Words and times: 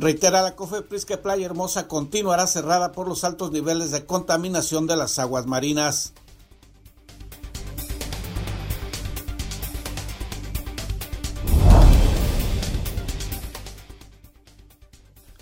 Reitera 0.00 0.42
la 0.42 0.54
COFEPRIS 0.54 1.04
que 1.04 1.18
Playa 1.18 1.44
Hermosa 1.44 1.88
continuará 1.88 2.46
cerrada 2.46 2.92
por 2.92 3.08
los 3.08 3.24
altos 3.24 3.50
niveles 3.50 3.90
de 3.90 4.06
contaminación 4.06 4.86
de 4.86 4.94
las 4.94 5.18
aguas 5.18 5.46
marinas. 5.46 6.12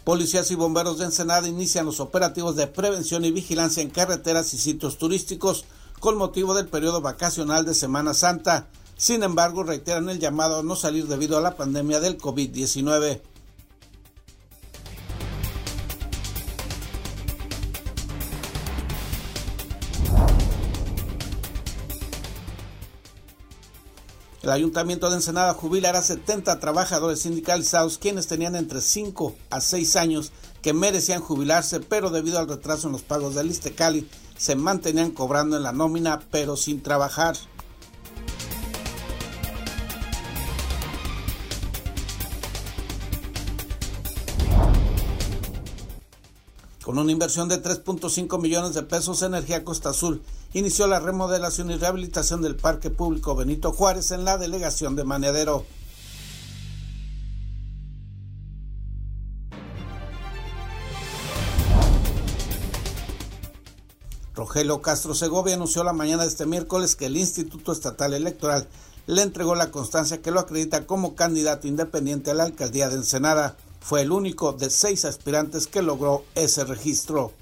Policías 0.05 0.51
y 0.51 0.55
bomberos 0.55 0.97
de 0.97 1.05
Ensenada 1.05 1.47
inician 1.47 1.85
los 1.85 2.01
operativos 2.01 2.57
de 2.57 2.67
prevención 2.67 3.27
y 3.27 3.33
vigilancia 3.33 3.83
en 3.83 3.91
carreteras 3.91 4.55
y 4.55 4.59
sitios 4.59 4.97
turísticos 4.97 5.67
con 6.01 6.17
motivo 6.17 6.55
del 6.55 6.69
periodo 6.69 7.03
vacacional 7.03 7.67
de 7.67 7.75
Semana 7.75 8.15
Santa. 8.15 8.69
Sin 8.97 9.23
embargo, 9.23 9.65
reiteran 9.65 10.09
el 10.09 10.19
llamado 10.19 10.61
a 10.61 10.63
no 10.63 10.77
salir 10.77 11.09
debido 11.09 11.37
a 11.37 11.43
la 11.43 11.57
pandemia 11.57 12.01
del 12.01 12.17
COVID-19. 12.17 13.21
El 24.47 24.53
Ayuntamiento 24.53 25.11
de 25.11 25.17
Ensenada 25.17 25.55
jubilará 25.55 26.01
70 26.01 26.61
trabajadores 26.61 27.19
sindicalizados 27.19 27.99
quienes 27.99 28.29
tenían 28.29 28.55
entre 28.55 28.81
5 28.81 29.35
a 29.51 29.61
6 29.61 29.97
años 29.97 30.31
que 30.63 30.73
merecían 30.73 31.21
jubilarse, 31.21 31.81
pero 31.81 32.11
debido 32.11 32.39
al 32.39 32.47
retraso 32.47 32.87
en 32.87 32.93
los 32.93 33.03
pagos 33.03 33.35
del 33.35 33.51
Istecali 33.51 34.09
se 34.39 34.55
mantenían 34.55 35.11
cobrando 35.11 35.57
en 35.57 35.65
la 35.65 35.73
nómina, 35.73 36.21
pero 36.31 36.57
sin 36.57 36.81
trabajar. 36.81 37.37
Con 46.85 47.01
una 47.01 47.11
inversión 47.11 47.49
de 47.49 47.61
3.5 47.61 48.41
millones 48.41 48.75
de 48.75 48.85
pesos, 48.85 49.23
Energía 49.23 49.65
Costa 49.65 49.89
Azul 49.89 50.23
inició 50.53 50.87
la 50.87 51.01
remodelación 51.01 51.71
y 51.71 51.77
rehabilitación 51.77 52.43
del 52.43 52.57
Parque 52.57 52.91
Público 52.91 53.35
Benito 53.35 53.73
Juárez 53.73 54.11
en 54.11 54.25
la 54.25 54.39
delegación 54.39 54.97
de 54.97 55.05
Maneadero. 55.05 55.65
Rogelio 64.35 64.83
Castro 64.83 65.15
Segovia 65.15 65.55
anunció 65.55 65.83
la 65.83 65.95
mañana 65.95 66.23
de 66.23 66.29
este 66.29 66.45
miércoles 66.45 66.95
que 66.95 67.07
el 67.07 67.17
Instituto 67.17 67.73
Estatal 67.73 68.13
Electoral 68.13 68.69
le 69.07 69.23
entregó 69.23 69.55
la 69.55 69.71
constancia 69.71 70.21
que 70.21 70.31
lo 70.31 70.41
acredita 70.41 70.87
como 70.87 71.15
candidato 71.15 71.67
independiente 71.67 72.31
a 72.31 72.35
la 72.35 72.45
alcaldía 72.45 72.89
de 72.89 72.97
Ensenada. 72.97 73.57
Fue 73.81 74.03
el 74.03 74.13
único 74.13 74.53
de 74.53 74.69
seis 74.69 75.05
aspirantes 75.07 75.67
que 75.67 75.81
logró 75.81 76.25
ese 76.35 76.65
registro. 76.65 77.33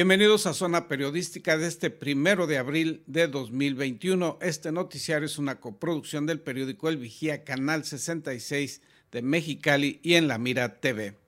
Bienvenidos 0.00 0.46
a 0.46 0.54
Zona 0.54 0.88
Periodística 0.88 1.58
de 1.58 1.66
este 1.66 1.90
primero 1.90 2.46
de 2.46 2.56
abril 2.56 3.04
de 3.06 3.28
2021. 3.28 4.38
Este 4.40 4.72
noticiario 4.72 5.26
es 5.26 5.36
una 5.36 5.60
coproducción 5.60 6.24
del 6.24 6.40
periódico 6.40 6.88
El 6.88 6.96
Vigía, 6.96 7.44
Canal 7.44 7.84
66 7.84 8.80
de 9.12 9.20
Mexicali 9.20 10.00
y 10.02 10.14
en 10.14 10.26
La 10.26 10.38
Mira 10.38 10.80
TV. 10.80 11.18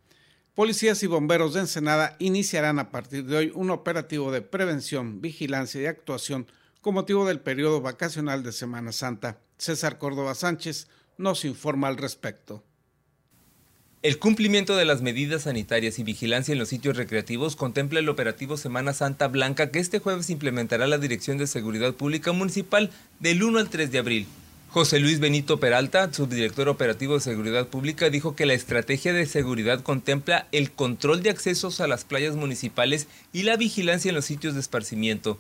Policías 0.54 1.02
y 1.02 1.06
bomberos 1.06 1.52
de 1.52 1.60
Ensenada 1.60 2.16
iniciarán 2.18 2.78
a 2.78 2.90
partir 2.90 3.26
de 3.26 3.36
hoy 3.36 3.52
un 3.54 3.68
operativo 3.68 4.32
de 4.32 4.40
prevención, 4.40 5.20
vigilancia 5.20 5.82
y 5.82 5.84
actuación 5.84 6.46
con 6.80 6.94
motivo 6.94 7.26
del 7.26 7.40
periodo 7.40 7.82
vacacional 7.82 8.42
de 8.42 8.52
Semana 8.52 8.92
Santa. 8.92 9.38
César 9.58 9.98
Córdoba 9.98 10.34
Sánchez 10.34 10.88
nos 11.18 11.44
informa 11.44 11.88
al 11.88 11.98
respecto. 11.98 12.64
El 14.02 14.18
cumplimiento 14.18 14.74
de 14.74 14.84
las 14.84 15.00
medidas 15.00 15.42
sanitarias 15.42 16.00
y 16.00 16.02
vigilancia 16.02 16.50
en 16.50 16.58
los 16.58 16.70
sitios 16.70 16.96
recreativos 16.96 17.54
contempla 17.54 18.00
el 18.00 18.08
operativo 18.08 18.56
Semana 18.56 18.94
Santa 18.94 19.28
Blanca 19.28 19.70
que 19.70 19.78
este 19.78 20.00
jueves 20.00 20.28
implementará 20.28 20.88
la 20.88 20.98
Dirección 20.98 21.38
de 21.38 21.46
Seguridad 21.46 21.94
Pública 21.94 22.32
Municipal 22.32 22.90
del 23.20 23.44
1 23.44 23.60
al 23.60 23.70
3 23.70 23.92
de 23.92 23.98
abril. 23.98 24.26
José 24.70 24.98
Luis 24.98 25.20
Benito 25.20 25.60
Peralta, 25.60 26.12
subdirector 26.12 26.68
operativo 26.68 27.14
de 27.14 27.20
Seguridad 27.20 27.68
Pública, 27.68 28.10
dijo 28.10 28.34
que 28.34 28.44
la 28.44 28.54
estrategia 28.54 29.12
de 29.12 29.24
seguridad 29.24 29.82
contempla 29.82 30.48
el 30.50 30.72
control 30.72 31.22
de 31.22 31.30
accesos 31.30 31.80
a 31.80 31.86
las 31.86 32.04
playas 32.04 32.34
municipales 32.34 33.06
y 33.32 33.44
la 33.44 33.56
vigilancia 33.56 34.08
en 34.08 34.16
los 34.16 34.24
sitios 34.24 34.54
de 34.54 34.60
esparcimiento. 34.60 35.38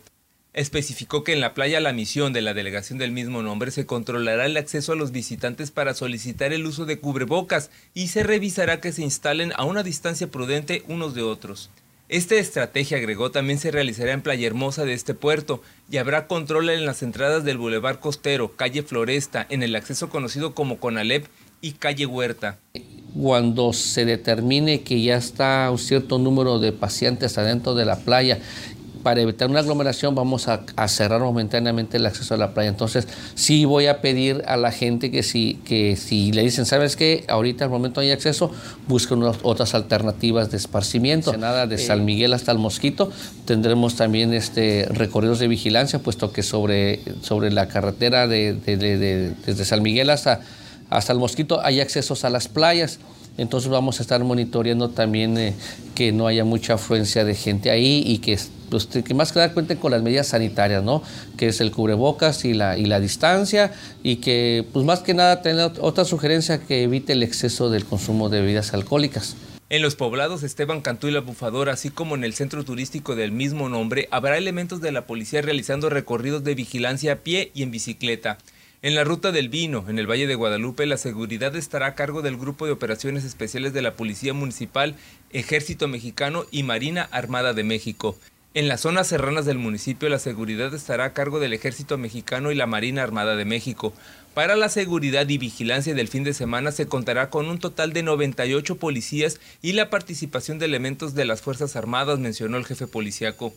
Especificó 0.54 1.24
que 1.24 1.32
en 1.32 1.40
la 1.40 1.54
playa 1.54 1.80
La 1.80 1.94
Misión 1.94 2.34
de 2.34 2.42
la 2.42 2.52
delegación 2.52 2.98
del 2.98 3.10
mismo 3.10 3.40
nombre 3.42 3.70
se 3.70 3.86
controlará 3.86 4.44
el 4.44 4.58
acceso 4.58 4.92
a 4.92 4.96
los 4.96 5.10
visitantes 5.10 5.70
para 5.70 5.94
solicitar 5.94 6.52
el 6.52 6.66
uso 6.66 6.84
de 6.84 6.98
cubrebocas 6.98 7.70
y 7.94 8.08
se 8.08 8.22
revisará 8.22 8.78
que 8.78 8.92
se 8.92 9.02
instalen 9.02 9.52
a 9.56 9.64
una 9.64 9.82
distancia 9.82 10.26
prudente 10.26 10.82
unos 10.88 11.14
de 11.14 11.22
otros. 11.22 11.70
Esta 12.10 12.34
estrategia, 12.34 12.98
agregó, 12.98 13.30
también 13.30 13.58
se 13.58 13.70
realizará 13.70 14.12
en 14.12 14.20
Playa 14.20 14.46
Hermosa 14.46 14.84
de 14.84 14.92
este 14.92 15.14
puerto 15.14 15.62
y 15.90 15.96
habrá 15.96 16.26
control 16.26 16.68
en 16.68 16.84
las 16.84 17.02
entradas 17.02 17.44
del 17.44 17.56
Boulevard 17.56 18.00
Costero, 18.00 18.54
calle 18.54 18.82
Floresta, 18.82 19.46
en 19.48 19.62
el 19.62 19.74
acceso 19.74 20.10
conocido 20.10 20.54
como 20.54 20.76
Conalep 20.76 21.24
y 21.62 21.72
calle 21.72 22.04
Huerta. 22.04 22.58
Cuando 23.18 23.72
se 23.72 24.04
determine 24.04 24.82
que 24.82 25.00
ya 25.00 25.16
está 25.16 25.70
un 25.70 25.78
cierto 25.78 26.18
número 26.18 26.58
de 26.58 26.72
pacientes 26.72 27.38
adentro 27.38 27.74
de 27.74 27.86
la 27.86 27.96
playa 27.96 28.40
para 29.02 29.20
evitar 29.20 29.50
una 29.50 29.60
aglomeración 29.60 30.14
vamos 30.14 30.48
a, 30.48 30.62
cerrar 30.88 31.20
momentáneamente 31.20 31.96
el 31.96 32.06
acceso 32.06 32.34
a 32.34 32.36
la 32.36 32.52
playa. 32.54 32.68
Entonces, 32.68 33.08
sí 33.34 33.64
voy 33.64 33.86
a 33.86 34.00
pedir 34.00 34.42
a 34.46 34.56
la 34.56 34.70
gente 34.72 35.10
que 35.10 35.22
si, 35.22 35.60
que 35.64 35.96
si 35.96 36.32
le 36.32 36.42
dicen, 36.42 36.66
¿sabes 36.66 36.96
qué? 36.96 37.24
Ahorita 37.28 37.64
al 37.64 37.70
momento 37.70 38.00
hay 38.00 38.10
acceso, 38.10 38.50
busquen 38.88 39.22
otras 39.22 39.74
alternativas 39.74 40.50
de 40.50 40.56
esparcimiento. 40.56 41.36
Nada 41.36 41.66
de 41.66 41.78
San 41.78 42.04
Miguel 42.04 42.32
hasta 42.32 42.52
el 42.52 42.58
Mosquito. 42.58 43.10
Tendremos 43.44 43.96
también 43.96 44.32
este, 44.34 44.86
recorridos 44.90 45.38
de 45.38 45.48
vigilancia, 45.48 45.98
puesto 45.98 46.32
que 46.32 46.42
sobre, 46.42 47.00
sobre 47.22 47.50
la 47.50 47.68
carretera 47.68 48.26
de, 48.26 48.54
desde 48.54 49.64
San 49.64 49.82
Miguel 49.82 50.10
hasta, 50.10 50.40
hasta 50.90 51.12
el 51.12 51.18
Mosquito 51.18 51.60
hay 51.62 51.80
accesos 51.80 52.24
a 52.24 52.30
las 52.30 52.48
playas. 52.48 52.98
Entonces 53.38 53.70
vamos 53.70 53.98
a 53.98 54.02
estar 54.02 54.22
monitoreando 54.22 54.90
también 54.90 55.38
eh, 55.38 55.54
que 55.94 56.12
no 56.12 56.26
haya 56.26 56.44
mucha 56.44 56.74
afluencia 56.74 57.24
de 57.24 57.34
gente 57.34 57.70
ahí 57.70 58.02
y 58.06 58.18
que 58.18 58.38
pues, 58.72 58.86
que 58.86 59.12
más 59.12 59.32
que 59.32 59.38
nada 59.38 59.52
cuenten 59.52 59.76
con 59.76 59.90
las 59.90 60.02
medidas 60.02 60.28
sanitarias, 60.28 60.82
¿no? 60.82 61.02
Que 61.36 61.48
es 61.48 61.60
el 61.60 61.70
cubrebocas 61.72 62.46
y 62.46 62.54
la, 62.54 62.78
y 62.78 62.86
la 62.86 63.00
distancia 63.00 63.74
y 64.02 64.16
que, 64.16 64.66
pues 64.72 64.86
más 64.86 65.00
que 65.00 65.12
nada, 65.12 65.42
tener 65.42 65.72
otra 65.80 66.06
sugerencia 66.06 66.58
que 66.58 66.84
evite 66.84 67.12
el 67.12 67.22
exceso 67.22 67.68
del 67.68 67.84
consumo 67.84 68.30
de 68.30 68.40
bebidas 68.40 68.72
alcohólicas. 68.72 69.36
En 69.68 69.82
los 69.82 69.94
poblados 69.94 70.42
Esteban 70.42 70.80
Cantú 70.80 71.08
y 71.08 71.10
La 71.10 71.20
Bufadora, 71.20 71.74
así 71.74 71.90
como 71.90 72.14
en 72.14 72.24
el 72.24 72.32
centro 72.32 72.64
turístico 72.64 73.14
del 73.14 73.30
mismo 73.30 73.68
nombre, 73.68 74.08
habrá 74.10 74.38
elementos 74.38 74.80
de 74.80 74.90
la 74.90 75.06
policía 75.06 75.42
realizando 75.42 75.90
recorridos 75.90 76.42
de 76.42 76.54
vigilancia 76.54 77.12
a 77.12 77.16
pie 77.16 77.50
y 77.54 77.62
en 77.62 77.72
bicicleta. 77.72 78.38
En 78.80 78.94
la 78.94 79.04
ruta 79.04 79.32
del 79.32 79.50
vino, 79.50 79.84
en 79.86 79.98
el 79.98 80.10
Valle 80.10 80.26
de 80.26 80.34
Guadalupe, 80.34 80.86
la 80.86 80.96
seguridad 80.96 81.54
estará 81.56 81.88
a 81.88 81.94
cargo 81.94 82.22
del 82.22 82.38
Grupo 82.38 82.64
de 82.64 82.72
Operaciones 82.72 83.22
Especiales 83.22 83.74
de 83.74 83.82
la 83.82 83.96
Policía 83.96 84.32
Municipal, 84.32 84.96
Ejército 85.30 85.88
Mexicano 85.88 86.46
y 86.50 86.62
Marina 86.62 87.08
Armada 87.12 87.52
de 87.52 87.64
México. 87.64 88.16
En 88.54 88.68
las 88.68 88.82
zonas 88.82 89.06
serranas 89.06 89.46
del 89.46 89.56
municipio 89.56 90.10
la 90.10 90.18
seguridad 90.18 90.74
estará 90.74 91.06
a 91.06 91.12
cargo 91.14 91.40
del 91.40 91.54
Ejército 91.54 91.96
Mexicano 91.96 92.52
y 92.52 92.54
la 92.54 92.66
Marina 92.66 93.02
Armada 93.02 93.34
de 93.34 93.46
México. 93.46 93.94
Para 94.34 94.56
la 94.56 94.68
seguridad 94.68 95.26
y 95.26 95.38
vigilancia 95.38 95.94
del 95.94 96.08
fin 96.08 96.22
de 96.22 96.34
semana 96.34 96.70
se 96.70 96.86
contará 96.86 97.30
con 97.30 97.48
un 97.48 97.58
total 97.58 97.94
de 97.94 98.02
98 98.02 98.76
policías 98.76 99.40
y 99.62 99.72
la 99.72 99.88
participación 99.88 100.58
de 100.58 100.66
elementos 100.66 101.14
de 101.14 101.24
las 101.24 101.40
Fuerzas 101.40 101.76
Armadas, 101.76 102.18
mencionó 102.18 102.58
el 102.58 102.66
jefe 102.66 102.86
policiaco. 102.86 103.54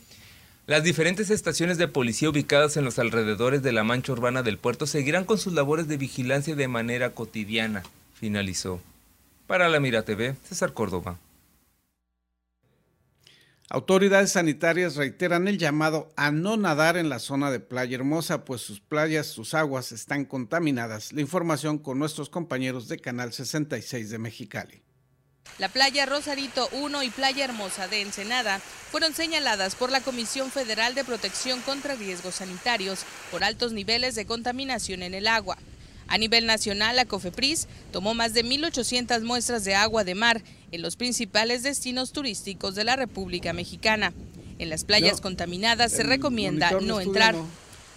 Las 0.66 0.86
diferentes 0.86 1.30
estaciones 1.30 1.78
de 1.78 1.90
policía 1.90 2.30
ubicadas 2.30 2.78
en 2.78 2.86
los 2.86 2.98
alrededores 2.98 3.62
de 3.64 3.74
la 3.74 3.84
mancha 3.84 4.14
urbana 4.14 4.44
del 4.44 4.58
puerto 4.58 4.88
seguirán 4.88 5.26
con 5.26 5.38
sus 5.38 5.52
labores 5.52 5.90
de 5.90 5.98
vigilancia 5.98 6.56
de 6.56 6.70
manera 6.70 7.10
cotidiana, 7.10 7.84
finalizó. 8.14 8.80
Para 9.46 9.68
la 9.68 9.82
Mira 9.82 10.04
TV, 10.04 10.36
César 10.48 10.72
Córdoba. 10.72 11.20
Autoridades 13.70 14.34
sanitarias 14.34 14.96
reiteran 14.96 15.48
el 15.48 15.58
llamado 15.58 16.14
a 16.16 16.30
no 16.30 16.56
nadar 16.56 16.98
en 16.98 17.10
la 17.10 17.18
zona 17.18 17.50
de 17.50 17.60
Playa 17.60 17.96
Hermosa, 17.96 18.46
pues 18.46 18.62
sus 18.62 18.80
playas, 18.80 19.26
sus 19.26 19.56
aguas 19.56 19.92
están 19.92 20.26
contaminadas. 20.26 21.12
La 21.14 21.22
información 21.22 21.80
con 21.80 21.98
nuestros 21.98 22.30
compañeros 22.30 22.88
de 22.88 23.00
Canal 23.00 23.34
66 23.34 24.12
de 24.12 24.18
Mexicali. 24.20 24.84
La 25.58 25.70
playa 25.70 26.06
Rosarito 26.06 26.70
1 26.74 27.04
y 27.04 27.10
Playa 27.10 27.46
Hermosa 27.46 27.88
de 27.88 28.02
Ensenada 28.02 28.60
fueron 28.92 29.14
señaladas 29.14 29.76
por 29.76 29.90
la 29.90 30.02
Comisión 30.02 30.52
Federal 30.52 30.94
de 30.94 31.04
Protección 31.04 31.62
contra 31.62 31.96
Riesgos 31.96 32.36
Sanitarios 32.36 33.04
por 33.32 33.44
altos 33.44 33.72
niveles 33.72 34.14
de 34.14 34.28
contaminación 34.28 35.02
en 35.02 35.16
el 35.16 35.28
agua. 35.28 35.58
A 36.08 36.18
nivel 36.18 36.46
nacional, 36.46 36.96
la 36.96 37.06
COFEPRIS 37.06 37.68
tomó 37.92 38.14
más 38.14 38.34
de 38.34 38.46
1.800 38.46 39.22
muestras 39.24 39.64
de 39.66 39.76
agua 39.76 40.04
de 40.04 40.16
mar 40.16 40.42
en 40.72 40.82
los 40.82 40.96
principales 40.96 41.64
destinos 41.64 42.12
turísticos 42.12 42.76
de 42.76 42.84
la 42.84 42.96
República 42.96 43.54
Mexicana. 43.54 44.14
En 44.60 44.70
las 44.70 44.84
playas 44.84 45.20
contaminadas 45.20 45.92
se 45.92 46.04
recomienda 46.04 46.72
no 46.82 47.02
entrar. 47.02 47.36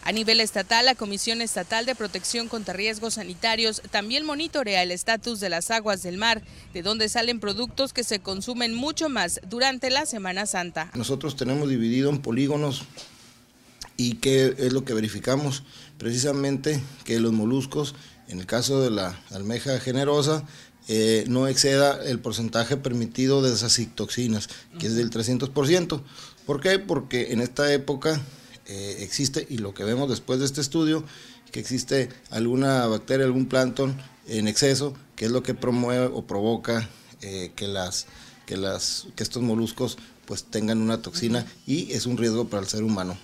A 0.05 0.13
nivel 0.13 0.41
estatal, 0.41 0.87
la 0.87 0.95
Comisión 0.95 1.43
Estatal 1.43 1.85
de 1.85 1.95
Protección 1.95 2.49
contra 2.49 2.73
Riesgos 2.73 3.15
Sanitarios 3.15 3.83
también 3.91 4.25
monitorea 4.25 4.83
el 4.83 4.91
estatus 4.91 5.39
de 5.39 5.51
las 5.51 5.71
aguas 5.71 6.03
del 6.03 6.17
mar, 6.17 6.43
de 6.73 6.83
donde 6.83 7.09
salen 7.09 7.41
productos 7.41 7.93
que 7.93 8.05
se 8.05 8.21
consumen 8.21 8.75
mucho 8.75 9.09
más 9.11 9.41
durante 9.49 9.91
la 9.91 10.07
Semana 10.07 10.47
Santa. 10.47 10.91
Nosotros 10.95 11.37
tenemos 11.37 11.69
dividido 11.69 12.09
en 12.11 12.23
polígonos 12.23 12.85
y 13.99 14.15
qué 14.15 14.55
es 14.57 14.73
lo 14.73 14.85
que 14.85 14.95
verificamos, 14.95 15.65
precisamente 15.99 16.81
que 17.05 17.21
los 17.21 17.33
moluscos, 17.33 17.95
en 18.29 18.39
el 18.39 18.47
caso 18.47 18.81
de 18.81 18.91
la 18.91 19.21
almeja 19.31 19.79
generosa, 19.81 20.45
eh, 20.91 21.25
no 21.29 21.47
exceda 21.49 22.03
el 22.03 22.19
porcentaje 22.19 22.79
permitido 22.79 23.43
de 23.43 23.53
esas 23.53 23.79
toxinas, 23.95 24.49
que 24.79 24.87
es 24.87 24.95
del 24.95 25.11
300%. 25.11 26.03
¿Por 26.47 26.61
qué? 26.61 26.79
Porque 26.79 27.33
en 27.33 27.43
esta 27.43 27.71
época 27.75 28.19
eh, 28.67 28.97
existe, 29.01 29.47
y 29.51 29.59
lo 29.59 29.75
que 29.75 29.85
vemos 29.85 30.09
después 30.09 30.39
de 30.39 30.47
este 30.47 30.63
estudio, 30.63 31.05
que 31.53 31.61
existe 31.61 32.09
alguna 32.31 32.87
bacteria, 32.87 33.27
algún 33.27 33.47
plancton 33.47 33.99
en 34.29 34.49
exceso, 34.49 34.95
que 35.15 35.27
es 35.27 35.31
lo 35.31 35.43
que 35.43 35.53
promueve 35.53 36.07
o 36.07 36.27
provoca 36.27 36.89
eh, 37.21 37.53
que, 37.55 37.69
las, 37.69 38.07
que, 38.47 38.57
las, 38.57 39.09
que 39.15 39.23
estos 39.23 39.43
moluscos 39.43 39.99
pues 40.25 40.45
tengan 40.45 40.81
una 40.81 41.03
toxina 41.03 41.47
y 41.67 41.93
es 41.93 42.07
un 42.07 42.17
riesgo 42.17 42.49
para 42.49 42.63
el 42.63 42.69
ser 42.69 42.83
humano. 42.83 43.19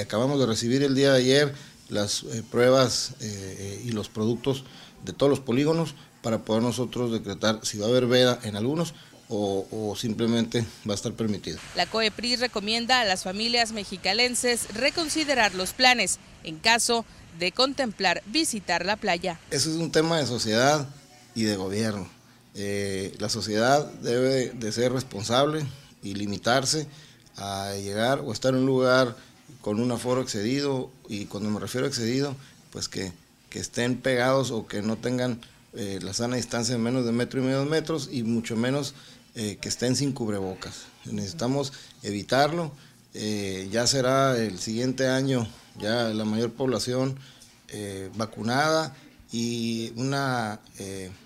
Acabamos 0.00 0.40
de 0.40 0.46
recibir 0.46 0.82
el 0.82 0.94
día 0.94 1.12
de 1.12 1.18
ayer 1.18 1.54
las 1.88 2.24
eh, 2.24 2.42
pruebas 2.50 3.12
eh, 3.20 3.82
y 3.84 3.90
los 3.90 4.08
productos 4.08 4.64
de 5.04 5.12
todos 5.12 5.30
los 5.30 5.40
polígonos 5.40 5.94
para 6.22 6.38
poder 6.38 6.62
nosotros 6.62 7.12
decretar 7.12 7.60
si 7.62 7.78
va 7.78 7.86
a 7.86 7.88
haber 7.88 8.06
veda 8.06 8.40
en 8.42 8.56
algunos 8.56 8.94
o, 9.28 9.96
simplemente 9.98 10.64
va 10.88 10.92
a 10.92 10.94
estar 10.94 11.12
permitido. 11.12 11.58
La 11.74 11.86
COEPRI 11.86 12.36
recomienda 12.36 13.00
a 13.00 13.04
las 13.04 13.24
familias 13.24 13.72
mexicalenses 13.72 14.72
reconsiderar 14.74 15.52
los 15.54 15.72
planes 15.72 16.20
en 16.44 16.58
caso 16.58 17.04
de 17.36 17.50
contemplar 17.50 18.22
visitar 18.26 18.86
la 18.86 18.94
playa. 18.94 19.40
Eso 19.50 19.70
es 19.70 19.76
un 19.76 19.90
tema 19.90 20.18
de 20.18 20.26
sociedad 20.26 20.88
y 21.34 21.42
de 21.42 21.56
gobierno. 21.56 22.08
la 22.54 23.28
sociedad 23.28 23.84
debe 24.00 24.50
de 24.50 24.72
ser 24.72 24.92
responsable 24.92 25.66
y 26.04 26.14
limitarse 26.14 26.86
a 27.36 27.74
llegar 27.74 28.20
o 28.20 28.32
estar 28.32 28.54
en 28.54 28.60
un 28.60 28.66
lugar 28.66 29.16
con 29.66 29.80
un 29.80 29.90
aforo 29.90 30.22
excedido, 30.22 30.92
y 31.08 31.24
cuando 31.24 31.50
me 31.50 31.58
refiero 31.58 31.86
a 31.86 31.88
excedido, 31.88 32.36
pues 32.70 32.88
que, 32.88 33.12
estén 33.50 33.96
pegados 33.96 34.50
o 34.50 34.68
que 34.68 34.82
no 34.82 34.96
tengan 34.96 35.40
eh, 35.72 35.98
la 36.02 36.12
sana 36.12 36.36
distancia 36.36 36.76
de 36.76 36.80
menos 36.80 37.04
de 37.06 37.10
metro 37.10 37.40
y 37.40 37.42
medio 37.42 37.64
metros 37.64 38.10
y 38.12 38.22
mucho 38.22 38.54
menos 38.54 38.94
eh, 39.34 39.56
que 39.60 39.68
estén 39.70 39.96
sin 39.96 40.12
cubrebocas. 40.12 40.82
Necesitamos 41.06 41.72
evitarlo. 42.02 42.70
Eh, 43.14 43.68
ya 43.72 43.86
será 43.88 44.38
el 44.38 44.58
siguiente 44.60 45.08
año 45.08 45.48
ya 45.80 46.10
la 46.10 46.24
mayor 46.24 46.52
población 46.52 47.18
vacunada 48.14 48.94
y 49.32 49.92
una 49.96 50.60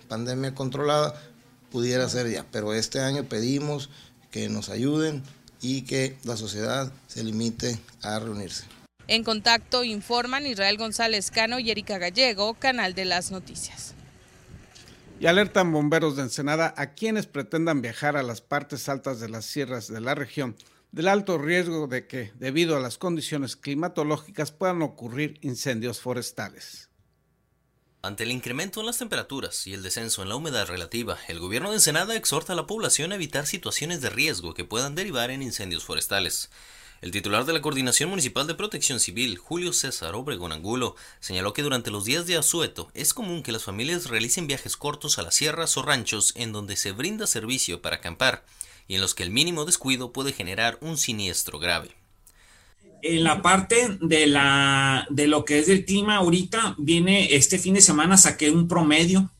pandemia 0.08 0.54
controlada 0.54 1.20
pudiera 1.70 2.08
ser 2.08 2.31
ya. 2.31 2.46
Pero 2.50 2.72
este 2.72 3.00
año 3.00 3.25
pedimos 3.25 3.90
que 4.31 4.48
nos 4.48 4.69
ayuden 4.69 5.25
y 5.61 5.83
que 5.83 6.17
la 6.25 6.37
sociedad 6.37 6.93
se 7.07 7.25
limite 7.25 7.79
a 8.03 8.19
reunirse. 8.19 8.65
En 9.09 9.25
contacto 9.25 9.83
informan 9.83 10.47
Israel 10.47 10.79
González 10.79 11.31
Cano 11.31 11.59
y 11.59 11.71
Erika 11.71 11.99
Gallego, 11.99 12.55
Canal 12.55 12.95
de 12.95 13.05
las 13.05 13.31
Noticias. 13.31 13.95
Y 15.19 15.27
alertan 15.27 15.73
bomberos 15.73 16.17
de 16.17 16.23
Ensenada 16.23 16.75
a 16.77 16.95
quienes 16.95 17.27
pretendan 17.27 17.83
viajar 17.83 18.17
a 18.17 18.23
las 18.23 18.41
partes 18.41 18.89
altas 18.89 19.21
de 19.21 19.29
las 19.29 19.45
sierras 19.45 19.89
de 19.89 20.01
la 20.01 20.15
región 20.15 20.57
del 20.93 21.09
alto 21.09 21.39
riesgo 21.39 21.87
de 21.87 22.07
que, 22.07 22.33
debido 22.39 22.77
a 22.77 22.81
las 22.81 22.99
condiciones 22.99 23.57
climatológicas, 23.57 24.51
puedan 24.53 24.83
ocurrir 24.83 25.39
incendios 25.43 26.01
forestales. 26.01 26.89
Ante 28.02 28.25
el 28.25 28.32
incremento 28.32 28.81
en 28.81 28.87
las 28.87 28.97
temperaturas 28.97 29.67
y 29.67 29.75
el 29.75 29.82
descenso 29.82 30.23
en 30.23 30.31
la 30.31 30.37
humedad 30.37 30.67
relativa, 30.67 31.19
el 31.29 31.38
gobierno 31.38 31.69
de 31.69 31.76
Ensenada 31.76 32.17
exhorta 32.17 32.55
a 32.55 32.56
la 32.56 32.67
población 32.67 33.12
a 33.12 33.17
evitar 33.17 33.47
situaciones 33.47 34.00
de 34.00 34.08
riesgo 34.08 34.55
que 34.55 34.64
puedan 34.64 34.94
derivar 34.94 35.31
en 35.31 35.43
incendios 35.43 35.85
forestales. 35.85 36.49
El 37.02 37.11
titular 37.11 37.44
de 37.44 37.52
la 37.52 37.61
Coordinación 37.61 38.08
Municipal 38.08 38.47
de 38.47 38.55
Protección 38.55 39.00
Civil, 39.00 39.37
Julio 39.37 39.75
César 39.75 40.14
Obregón 40.14 40.52
Angulo, 40.52 40.97
señaló 41.20 41.52
que 41.52 41.62
durante 41.62 41.91
los 41.91 42.06
días 42.06 42.26
de 42.26 42.38
asueto 42.38 42.91
es 42.94 43.12
común 43.12 43.43
que 43.43 43.52
las 43.52 43.64
familias 43.64 44.06
realicen 44.06 44.47
viajes 44.47 44.79
cortos 44.79 45.19
a 45.19 45.23
las 45.23 45.35
sierras 45.35 45.76
o 45.76 45.82
ranchos 45.82 46.32
en 46.37 46.52
donde 46.52 46.76
se 46.76 46.93
brinda 46.93 47.26
servicio 47.26 47.82
para 47.82 47.97
acampar 47.97 48.47
y 48.88 48.94
en 48.94 49.02
los 49.02 49.14
que 49.14 49.25
el 49.25 49.31
mínimo 49.31 49.67
descuido 49.67 50.11
puede 50.11 50.32
generar 50.32 50.79
un 50.81 50.97
siniestro 50.97 51.58
grave 51.58 52.00
en 53.02 53.25
la 53.25 53.43
parte 53.43 53.99
de 54.00 54.26
la 54.26 55.06
de 55.11 55.26
lo 55.26 55.44
que 55.44 55.58
es 55.58 55.67
del 55.67 55.85
clima 55.85 56.17
ahorita 56.17 56.75
viene 56.79 57.35
este 57.35 57.58
fin 57.58 57.75
de 57.75 57.81
semana 57.81 58.17
saqué 58.17 58.50
un 58.50 58.69
promedio 58.69 59.31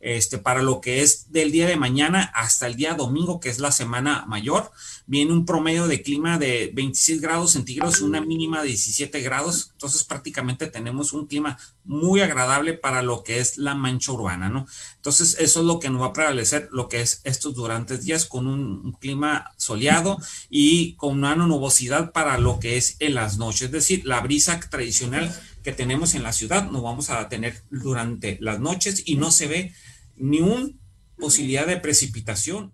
este 0.00 0.38
para 0.38 0.62
lo 0.62 0.80
que 0.80 1.02
es 1.02 1.32
del 1.32 1.50
día 1.50 1.66
de 1.66 1.76
mañana 1.76 2.30
hasta 2.34 2.66
el 2.66 2.76
día 2.76 2.94
domingo 2.94 3.40
que 3.40 3.48
es 3.48 3.58
la 3.58 3.72
semana 3.72 4.24
mayor 4.26 4.70
viene 5.06 5.32
un 5.32 5.46
promedio 5.46 5.88
de 5.88 6.02
clima 6.02 6.38
de 6.38 6.70
26 6.74 7.20
grados 7.20 7.52
centígrados 7.52 8.00
una 8.00 8.20
mínima 8.20 8.62
de 8.62 8.68
17 8.68 9.20
grados. 9.20 9.70
Entonces 9.72 10.04
prácticamente 10.04 10.66
tenemos 10.66 11.12
un 11.12 11.26
clima 11.26 11.58
muy 11.84 12.20
agradable 12.20 12.74
para 12.74 13.02
lo 13.02 13.22
que 13.22 13.40
es 13.40 13.56
la 13.58 13.74
mancha 13.74 14.12
urbana, 14.12 14.48
¿no? 14.48 14.66
Entonces 14.96 15.36
eso 15.38 15.60
es 15.60 15.66
lo 15.66 15.78
que 15.78 15.90
nos 15.90 16.02
va 16.02 16.06
a 16.06 16.12
prevalecer 16.12 16.68
lo 16.72 16.88
que 16.88 17.00
es 17.00 17.20
estos 17.24 17.54
durantes 17.54 18.04
días 18.04 18.26
con 18.26 18.46
un, 18.46 18.92
clima 19.00 19.52
soleado 19.56 20.18
y 20.50 20.94
con 20.94 21.18
una 21.18 21.36
nubosidad 21.36 22.12
para 22.12 22.38
lo 22.38 22.58
que 22.58 22.76
es 22.76 22.96
en 22.98 23.14
las 23.14 23.38
noches. 23.38 23.62
Es 23.62 23.72
decir, 23.72 24.04
la 24.04 24.20
brisa 24.20 24.58
tradicional 24.60 25.34
que 25.62 25.72
tenemos 25.72 26.14
en 26.14 26.22
la 26.22 26.32
ciudad 26.32 26.70
no 26.70 26.82
vamos 26.82 27.10
a 27.10 27.28
tener 27.28 27.62
durante 27.70 28.38
las 28.40 28.60
noches 28.60 29.02
y 29.06 29.16
no 29.16 29.30
se 29.30 29.46
ve 29.46 29.74
ni 30.20 30.40
una 30.40 30.70
posibilidad 31.16 31.66
de 31.66 31.78
precipitación 31.78 32.72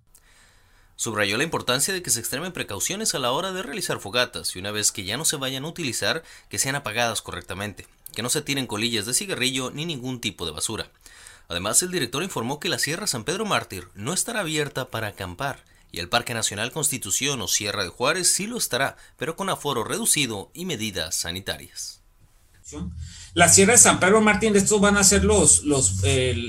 Subrayó 0.97 1.37
la 1.37 1.45
importancia 1.45 1.93
de 1.93 2.03
que 2.03 2.11
se 2.11 2.21
extremen 2.21 2.53
precauciones 2.53 3.15
a 3.15 3.19
la 3.19 3.33
hora 3.33 3.53
de 3.53 3.65
realizar 3.65 3.99
fogatas 3.99 4.55
y 4.55 4.61
una 4.61 4.71
vez 4.71 4.93
que 4.93 5.05
ya 5.05 5.17
no 5.17 5.25
se 5.25 5.37
vayan 5.37 5.65
a 5.65 5.69
utilizar, 5.69 6.23
que 6.49 6.61
sean 6.61 6.77
apagadas 6.77 7.21
correctamente, 7.21 7.89
que 8.15 8.23
no 8.23 8.29
se 8.29 8.43
tiren 8.43 8.69
colillas 8.69 9.05
de 9.05 9.15
cigarrillo 9.15 9.73
ni 9.73 9.87
ningún 9.87 10.21
tipo 10.21 10.47
de 10.47 10.53
basura. 10.53 10.91
Además, 11.49 11.83
el 11.83 11.91
director 11.91 12.23
informó 12.23 12.61
que 12.61 12.69
la 12.69 12.79
Sierra 12.79 13.09
San 13.09 13.25
Pedro 13.25 13.45
Mártir 13.45 13.89
no 13.95 14.13
estará 14.13 14.41
abierta 14.41 14.89
para 14.89 15.09
acampar 15.09 15.65
y 15.91 15.99
el 15.99 16.09
Parque 16.09 16.33
Nacional 16.33 16.71
Constitución 16.71 17.43
o 17.43 17.49
Sierra 17.49 17.83
de 17.83 17.89
Juárez 17.89 18.33
sí 18.33 18.47
lo 18.47 18.57
estará, 18.57 18.97
pero 19.17 19.37
con 19.37 19.51
aforo 19.51 19.83
reducido 19.83 20.51
y 20.55 20.65
medidas 20.65 21.17
sanitarias. 21.17 22.04
La 23.35 23.49
Sierra 23.49 23.73
de 23.73 23.79
San 23.79 24.01
Pedro 24.01 24.21
Martín, 24.21 24.55
estos 24.57 24.81
van 24.81 24.97
a 24.97 25.05
ser 25.05 25.25
los, 25.25 25.65
los, 25.65 26.03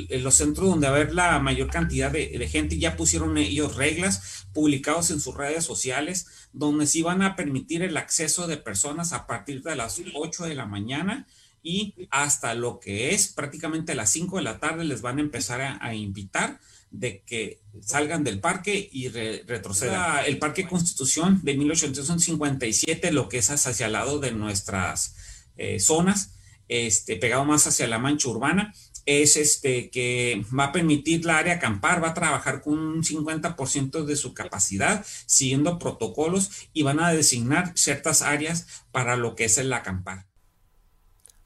los 0.10 0.36
centros 0.36 0.70
donde 0.70 0.88
va 0.88 0.94
a 0.94 0.96
haber 0.96 1.14
la 1.14 1.40
mayor 1.40 1.70
cantidad 1.70 2.12
de, 2.12 2.48
gente. 2.48 2.78
Ya 2.78 2.96
pusieron 2.96 3.38
ellos 3.38 3.76
reglas 3.76 4.46
publicados 4.54 5.12
en 5.12 5.20
sus 5.20 5.36
redes 5.36 5.66
sociales, 5.66 6.28
donde 6.54 6.88
sí 6.88 7.02
van 7.02 7.22
a 7.22 7.36
permitir 7.36 7.82
el 7.82 7.98
acceso 7.98 8.48
de 8.48 8.58
personas 8.58 9.14
a 9.14 9.28
partir 9.28 9.64
de 9.64 9.76
las 9.76 10.02
8 10.14 10.46
de 10.46 10.56
la 10.56 10.66
mañana 10.66 11.28
y 11.66 11.96
hasta 12.12 12.54
lo 12.54 12.80
que 12.80 13.16
es 13.16 13.30
prácticamente 13.30 13.96
las 13.96 14.12
5 14.12 14.38
de 14.38 14.44
la 14.44 14.60
tarde 14.60 14.84
les 14.84 15.02
van 15.02 15.18
a 15.18 15.22
empezar 15.22 15.80
a, 15.82 15.96
invitar 15.96 16.60
de 16.92 17.24
que 17.24 17.60
salgan 17.82 18.24
del 18.24 18.40
parque 18.40 18.88
y 18.92 19.08
retrocedan. 19.10 20.26
El 20.28 20.38
Parque 20.38 20.68
Constitución 20.68 21.42
de 21.44 21.58
1857, 21.58 23.12
lo 23.12 23.28
que 23.28 23.40
es 23.40 23.50
hacia 23.50 23.88
el 23.88 23.94
lado 23.94 24.20
de 24.20 24.32
nuestras 24.32 25.16
eh, 25.58 25.80
zonas, 25.80 26.36
este, 26.68 27.18
pegado 27.18 27.46
más 27.46 27.68
hacia 27.68 27.88
la 27.88 28.00
mancha 28.00 28.30
urbana, 28.30 28.74
es 29.06 29.38
este, 29.38 29.92
que 29.92 30.44
va 30.58 30.66
a 30.66 30.72
permitir 30.72 31.26
la 31.26 31.38
área 31.38 31.56
acampar, 31.56 32.04
va 32.04 32.10
a 32.10 32.14
trabajar 32.14 32.62
con 32.62 32.80
un 32.80 33.04
50% 33.04 34.04
de 34.04 34.16
su 34.16 34.34
capacidad, 34.34 35.06
siguiendo 35.26 35.78
protocolos 35.78 36.70
y 36.74 36.82
van 36.82 37.00
a 37.00 37.14
designar 37.14 37.78
ciertas 37.78 38.24
áreas 38.24 38.84
para 38.92 39.16
lo 39.16 39.36
que 39.36 39.46
es 39.46 39.58
el 39.58 39.72
acampar. 39.74 40.26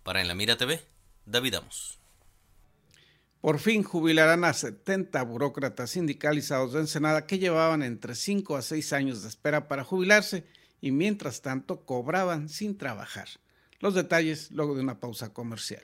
Para 0.03 0.21
En 0.21 0.27
la 0.27 0.35
Mira 0.35 0.57
TV, 0.57 0.81
David 1.25 1.55
Amos. 1.55 1.99
Por 3.41 3.59
fin 3.59 3.83
jubilarán 3.83 4.43
a 4.43 4.53
70 4.53 5.21
burócratas 5.23 5.91
sindicalizados 5.91 6.73
de 6.73 6.81
Ensenada 6.81 7.25
que 7.25 7.39
llevaban 7.39 7.83
entre 7.83 8.15
5 8.15 8.57
a 8.57 8.61
6 8.61 8.93
años 8.93 9.21
de 9.21 9.29
espera 9.29 9.67
para 9.67 9.85
jubilarse 9.85 10.45
y 10.81 10.91
mientras 10.91 11.41
tanto 11.41 11.85
cobraban 11.85 12.49
sin 12.49 12.77
trabajar. 12.77 13.29
Los 13.79 13.93
detalles 13.93 14.51
luego 14.51 14.75
de 14.75 14.81
una 14.81 14.99
pausa 14.99 15.33
comercial. 15.33 15.83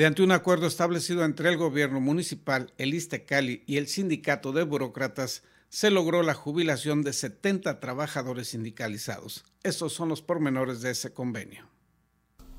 Mediante 0.00 0.22
un 0.22 0.32
acuerdo 0.32 0.66
establecido 0.66 1.26
entre 1.26 1.50
el 1.50 1.58
gobierno 1.58 2.00
municipal, 2.00 2.72
el 2.78 2.98
Cali 3.26 3.62
y 3.66 3.76
el 3.76 3.86
sindicato 3.86 4.50
de 4.50 4.62
burócratas, 4.62 5.42
se 5.68 5.90
logró 5.90 6.22
la 6.22 6.32
jubilación 6.32 7.02
de 7.02 7.12
70 7.12 7.80
trabajadores 7.80 8.48
sindicalizados. 8.48 9.44
Estos 9.62 9.92
son 9.92 10.08
los 10.08 10.22
pormenores 10.22 10.80
de 10.80 10.92
ese 10.92 11.12
convenio. 11.12 11.66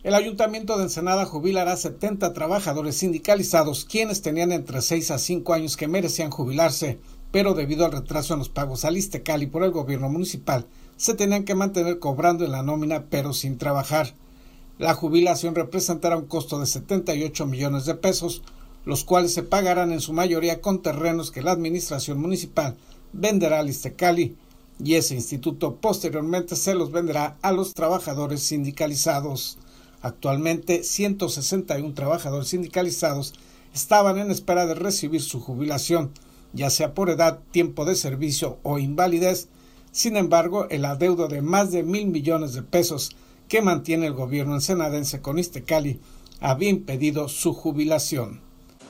El 0.04 0.14
Ayuntamiento 0.14 0.78
de 0.78 0.84
Ensenada 0.84 1.26
jubilará 1.26 1.76
70 1.78 2.32
trabajadores 2.34 2.98
sindicalizados, 2.98 3.86
quienes 3.86 4.22
tenían 4.22 4.52
entre 4.52 4.80
6 4.80 5.10
a 5.10 5.18
5 5.18 5.52
años 5.56 5.78
que 5.78 5.88
merecían 5.88 6.30
jubilarse, 6.30 7.00
pero 7.32 7.56
debido 7.56 7.86
al 7.86 7.92
retraso 7.92 8.34
en 8.34 8.40
los 8.40 8.50
pagos 8.50 8.86
al 8.86 9.00
Cali 9.26 9.48
por 9.48 9.64
el 9.64 9.72
gobierno 9.72 10.10
municipal, 10.10 10.68
se 10.96 11.16
tenían 11.16 11.44
que 11.44 11.56
mantener 11.56 11.98
cobrando 11.98 12.46
en 12.46 12.52
la 12.52 12.62
nómina 12.62 13.06
pero 13.10 13.34
sin 13.34 13.58
trabajar. 13.58 14.14
La 14.78 14.94
jubilación 14.96 15.56
representará 15.56 16.18
un 16.18 16.26
costo 16.26 16.60
de 16.60 16.66
78 16.66 17.46
millones 17.46 17.86
de 17.86 17.96
pesos, 17.96 18.42
los 18.86 19.04
cuales 19.04 19.34
se 19.34 19.44
pagarán 19.44 19.92
en 19.92 20.02
su 20.02 20.14
mayoría 20.14 20.62
con 20.62 20.82
terrenos 20.82 21.32
que 21.32 21.44
la 21.44 21.52
administración 21.52 22.20
municipal 22.20 22.76
venderá 23.14 23.60
al 23.60 23.70
Istecali 23.70 24.36
y 24.84 24.96
ese 24.96 25.16
instituto 25.16 25.76
posteriormente 25.76 26.56
se 26.56 26.74
los 26.74 26.92
venderá 26.92 27.38
a 27.42 27.52
los 27.52 27.74
trabajadores 27.74 28.42
sindicalizados. 28.42 29.58
Actualmente 30.02 30.84
161 30.84 31.94
trabajadores 31.94 32.48
sindicalizados 32.48 33.34
estaban 33.74 34.18
en 34.18 34.32
espera 34.32 34.66
de 34.66 34.74
recibir 34.74 35.22
su 35.22 35.40
jubilación, 35.40 36.12
ya 36.54 36.70
sea 36.70 36.94
por 36.94 37.10
edad, 37.10 37.40
tiempo 37.52 37.86
de 37.86 37.96
servicio 37.96 38.58
o 38.64 38.80
invalidez, 38.80 39.48
Sin 39.92 40.16
embargo, 40.16 40.68
el 40.70 40.86
adeudo 40.86 41.28
de 41.28 41.42
más 41.42 41.72
de 41.72 41.84
mil 41.84 42.08
millones 42.08 42.54
de 42.54 42.64
pesos 42.64 43.12
que 43.52 43.62
mantiene 43.62 44.06
el 44.06 44.14
gobierno 44.14 44.56
ensenadense 44.56 45.22
con 45.22 45.38
Istecali 45.38 46.00
había 46.40 46.70
impedido 46.70 47.28
su 47.28 47.54
jubilación. 47.54 48.40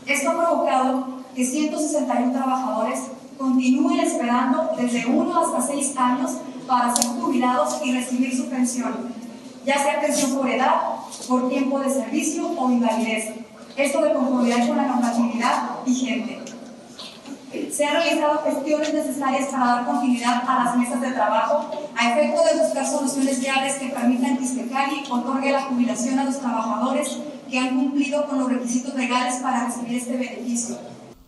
Esto 0.06 0.30
ha 0.30 0.38
provocado 0.38 1.08
que 1.36 1.44
161 1.44 2.32
trabajadores 2.32 3.00
continúen 3.40 4.02
esperando 4.02 4.70
desde 4.78 5.08
uno 5.08 5.36
hasta 5.40 5.66
seis 5.66 5.98
años 5.98 6.34
para 6.68 6.96
ser 6.96 7.08
jubilados 7.08 7.78
y 7.84 7.92
recibir 7.92 8.38
su 8.38 8.50
pensión, 8.50 8.94
ya 9.66 9.82
sea 9.82 10.00
pensión 10.00 10.38
por 10.38 10.48
edad, 10.48 10.76
por 11.28 11.50
tiempo 11.50 11.80
de 11.80 11.90
servicio 11.90 12.48
o 12.48 12.72
invalidez. 12.72 13.34
Esto 13.76 14.00
de 14.04 14.14
conformidad 14.14 14.68
con 14.68 14.78
la 14.78 14.86
normatividad 14.86 15.70
vigente. 15.84 16.41
Se 17.72 17.86
han 17.86 17.96
realizado 17.96 18.42
gestiones 18.44 18.94
necesarias 18.94 19.50
para 19.50 19.66
dar 19.66 19.86
continuidad 19.86 20.44
a 20.48 20.66
las 20.66 20.78
mesas 20.78 21.02
de 21.02 21.12
trabajo 21.12 21.70
a 21.96 22.12
efecto 22.12 22.42
de 22.44 22.64
buscar 22.64 22.88
soluciones 22.88 23.40
viables 23.42 23.74
que 23.76 23.90
permitan 23.90 24.38
que 24.38 24.46
Istecali 24.46 25.04
otorgue 25.10 25.52
la 25.52 25.64
jubilación 25.64 26.20
a 26.20 26.26
los 26.26 26.40
trabajadores 26.40 27.18
que 27.50 27.60
han 27.60 27.78
cumplido 27.78 28.26
con 28.26 28.40
los 28.40 28.50
requisitos 28.52 28.96
legales 28.96 29.36
para 29.42 29.68
recibir 29.68 29.98
este 29.98 30.14
beneficio. 30.14 30.78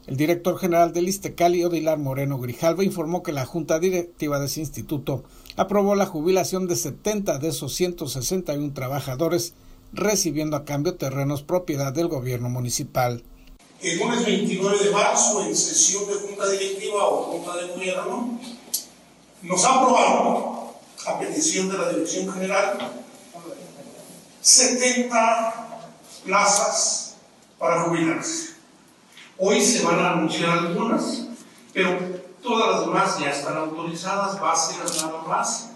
El 0.08 0.18
director 0.18 0.58
general 0.58 0.94
del 0.94 1.10
Istecali, 1.10 1.64
Odilar 1.64 1.98
Moreno 1.98 2.38
Grijalva, 2.38 2.84
informó 2.84 3.24
que 3.24 3.32
la 3.32 3.46
junta 3.46 3.80
directiva 3.80 4.40
de 4.40 4.46
ese 4.46 4.62
instituto 4.62 5.24
aprobó 5.58 5.96
la 5.96 6.06
jubilación 6.06 6.68
de 6.68 6.76
70 6.76 7.38
de 7.40 7.50
esos 7.50 7.74
161 7.74 8.74
trabajadores, 8.74 9.54
recibiendo 9.92 10.58
a 10.58 10.66
cambio 10.66 10.96
terrenos 10.96 11.44
propiedad 11.44 11.94
del 11.94 12.08
gobierno 12.08 12.50
municipal. 12.50 13.24
El 13.84 14.00
lunes 14.00 14.26
29 14.26 14.86
de 14.86 14.92
marzo, 14.92 15.44
en 15.44 15.54
sesión 15.54 16.08
de 16.08 16.14
junta 16.14 16.50
directiva 16.50 17.06
o 17.06 17.24
junta 17.24 17.58
de 17.58 17.68
gobierno, 17.68 18.40
nos 19.42 19.66
aprobaron, 19.66 20.72
a 21.06 21.20
petición 21.20 21.68
de 21.68 21.78
la 21.78 21.90
dirección 21.90 22.32
general, 22.32 23.04
70 24.42 25.82
plazas 26.24 27.16
para 27.60 27.82
jubilarse. 27.82 28.54
Hoy 29.38 29.62
se 29.62 29.84
van 29.84 30.00
a 30.00 30.12
anunciar 30.12 30.60
algunas, 30.60 31.26
pero 31.74 32.00
todas 32.42 32.70
las 32.70 32.86
demás 32.86 33.20
ya 33.20 33.32
están 33.32 33.58
autorizadas, 33.58 34.42
va 34.42 34.54
a 34.54 34.56
ser 34.56 34.78
nada 35.02 35.24
más 35.28 35.72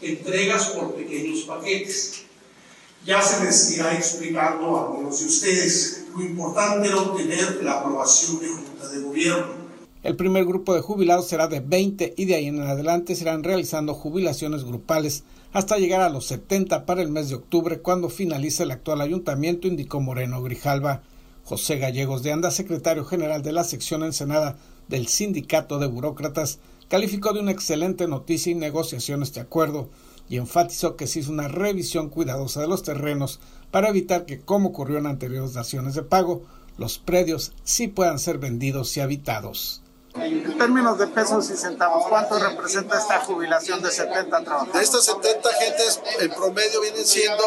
entregas 0.00 0.66
por 0.70 0.96
pequeños 0.96 1.42
paquetes. 1.42 2.24
Ya 3.06 3.22
se 3.22 3.44
les 3.44 3.70
irá 3.76 3.94
explicando 3.94 4.76
a 4.76 4.80
algunos 4.80 5.20
de 5.20 5.26
ustedes. 5.26 6.01
Lo 6.14 6.22
importante 6.22 6.88
era 6.88 6.98
obtener 6.98 7.62
la 7.62 7.80
aprobación 7.80 8.38
de 8.40 8.48
Junta 8.48 8.88
de 8.88 9.00
Gobierno. 9.00 9.62
El 10.02 10.16
primer 10.16 10.44
grupo 10.44 10.74
de 10.74 10.80
jubilados 10.80 11.28
será 11.28 11.46
de 11.46 11.60
20 11.60 12.14
y 12.16 12.24
de 12.26 12.34
ahí 12.34 12.46
en 12.46 12.60
adelante 12.60 13.14
se 13.14 13.22
irán 13.22 13.42
realizando 13.44 13.94
jubilaciones 13.94 14.64
grupales 14.64 15.24
hasta 15.52 15.78
llegar 15.78 16.00
a 16.00 16.10
los 16.10 16.26
70 16.26 16.84
para 16.86 17.02
el 17.02 17.10
mes 17.10 17.28
de 17.28 17.36
octubre 17.36 17.80
cuando 17.80 18.10
finalice 18.10 18.64
el 18.64 18.72
actual 18.72 19.00
ayuntamiento, 19.00 19.68
indicó 19.68 20.00
Moreno 20.00 20.42
Grijalva. 20.42 21.02
José 21.44 21.78
Gallegos 21.78 22.22
de 22.22 22.32
Anda, 22.32 22.50
secretario 22.50 23.04
general 23.04 23.42
de 23.42 23.52
la 23.52 23.64
sección 23.64 24.02
Ensenada 24.02 24.56
del 24.88 25.08
Sindicato 25.08 25.78
de 25.78 25.86
Burócratas, 25.86 26.58
calificó 26.88 27.32
de 27.32 27.40
una 27.40 27.52
excelente 27.52 28.06
noticia 28.06 28.52
y 28.52 28.54
negociación 28.54 29.22
este 29.22 29.40
acuerdo 29.40 29.88
y 30.28 30.36
enfatizó 30.36 30.96
que 30.96 31.06
se 31.06 31.20
hizo 31.20 31.32
una 31.32 31.48
revisión 31.48 32.08
cuidadosa 32.08 32.60
de 32.60 32.68
los 32.68 32.82
terrenos 32.82 33.40
para 33.70 33.88
evitar 33.88 34.24
que, 34.24 34.40
como 34.40 34.70
ocurrió 34.70 34.98
en 34.98 35.06
anteriores 35.06 35.54
daciones 35.54 35.94
de 35.94 36.02
pago, 36.02 36.42
los 36.78 36.98
predios 36.98 37.52
sí 37.64 37.88
puedan 37.88 38.18
ser 38.18 38.38
vendidos 38.38 38.96
y 38.96 39.00
habitados. 39.00 39.81
En 40.14 40.58
términos 40.58 40.98
de 40.98 41.06
pesos 41.06 41.48
y 41.50 41.56
centavos, 41.56 42.04
¿cuánto 42.06 42.38
representa 42.38 42.98
esta 42.98 43.20
jubilación 43.20 43.80
de 43.80 43.90
70 43.90 44.44
trabajadores? 44.44 44.72
De 44.74 44.82
estas 44.82 45.04
70 45.04 45.52
gentes, 45.54 46.00
el 46.20 46.30
promedio 46.30 46.82
vienen 46.82 47.04
siendo 47.04 47.42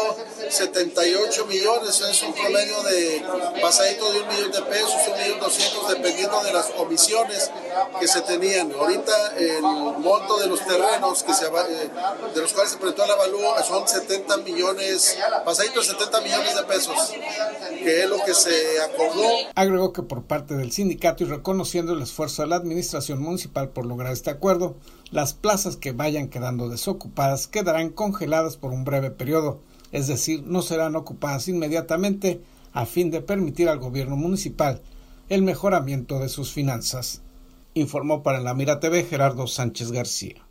78 0.50 1.46
millones, 1.46 2.00
es 2.00 2.22
un 2.24 2.34
promedio 2.34 2.82
de 2.82 3.24
pasadito 3.62 4.10
de 4.12 4.20
un 4.20 4.28
millón 4.28 4.50
de 4.50 4.62
pesos, 4.62 4.94
un 5.08 5.22
millón 5.22 5.40
doscientos, 5.40 5.88
dependiendo 5.88 6.42
de 6.42 6.52
las 6.52 6.70
omisiones 6.76 7.50
que 8.00 8.08
se 8.08 8.20
tenían. 8.22 8.72
Ahorita 8.72 9.36
el 9.36 9.62
monto 9.62 10.38
de 10.38 10.48
los 10.48 10.64
terrenos 10.66 11.22
que 11.22 11.34
se, 11.34 11.46
eh, 11.46 11.90
de 12.34 12.40
los 12.40 12.52
cuales 12.52 12.72
se 12.72 12.78
presentó 12.78 13.04
el 13.04 13.10
avalúo 13.12 13.62
son 13.62 13.86
70 13.86 14.38
millones, 14.38 15.16
pasadito 15.44 15.80
de 15.80 15.86
70 15.86 16.20
millones 16.20 16.56
de 16.56 16.62
pesos, 16.64 16.96
que 17.78 18.02
es 18.02 18.10
lo 18.10 18.22
que 18.24 18.34
se 18.34 18.80
acordó. 18.80 19.28
Agregó 19.54 19.92
que 19.92 20.02
por 20.02 20.24
parte 20.24 20.54
del 20.54 20.72
sindicato 20.72 21.22
y 21.22 21.26
reconociendo 21.28 21.92
el 21.92 22.02
esfuerzo 22.02 22.42
de 22.42 22.48
la 22.48 22.55
administración 22.56 23.22
municipal 23.22 23.70
por 23.70 23.86
lograr 23.86 24.12
este 24.12 24.30
acuerdo, 24.30 24.76
las 25.10 25.34
plazas 25.34 25.76
que 25.76 25.92
vayan 25.92 26.28
quedando 26.28 26.68
desocupadas 26.68 27.46
quedarán 27.46 27.90
congeladas 27.90 28.56
por 28.56 28.72
un 28.72 28.84
breve 28.84 29.10
periodo, 29.10 29.60
es 29.92 30.06
decir, 30.06 30.42
no 30.44 30.62
serán 30.62 30.96
ocupadas 30.96 31.48
inmediatamente 31.48 32.42
a 32.72 32.86
fin 32.86 33.10
de 33.10 33.20
permitir 33.20 33.68
al 33.68 33.78
gobierno 33.78 34.16
municipal 34.16 34.82
el 35.28 35.42
mejoramiento 35.42 36.18
de 36.18 36.28
sus 36.28 36.52
finanzas. 36.52 37.22
Informó 37.74 38.22
para 38.22 38.40
la 38.40 38.54
Mira 38.54 38.80
TV 38.80 39.04
Gerardo 39.04 39.46
Sánchez 39.46 39.92
García. 39.92 40.46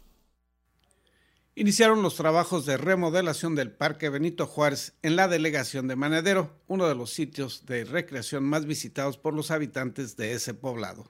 Iniciaron 1.57 2.01
los 2.01 2.15
trabajos 2.15 2.65
de 2.65 2.75
remodelación 2.75 3.55
del 3.55 3.71
Parque 3.71 4.09
Benito 4.09 4.45
Juárez 4.45 4.93
en 5.03 5.15
la 5.15 5.29
delegación 5.29 5.87
de 5.87 5.95
Manadero, 5.95 6.59
uno 6.67 6.85
de 6.85 6.95
los 6.95 7.11
sitios 7.11 7.65
de 7.65 7.85
recreación 7.85 8.43
más 8.43 8.65
visitados 8.65 9.17
por 9.17 9.33
los 9.33 9.51
habitantes 9.51 10.17
de 10.17 10.33
ese 10.33 10.53
poblado. 10.53 11.09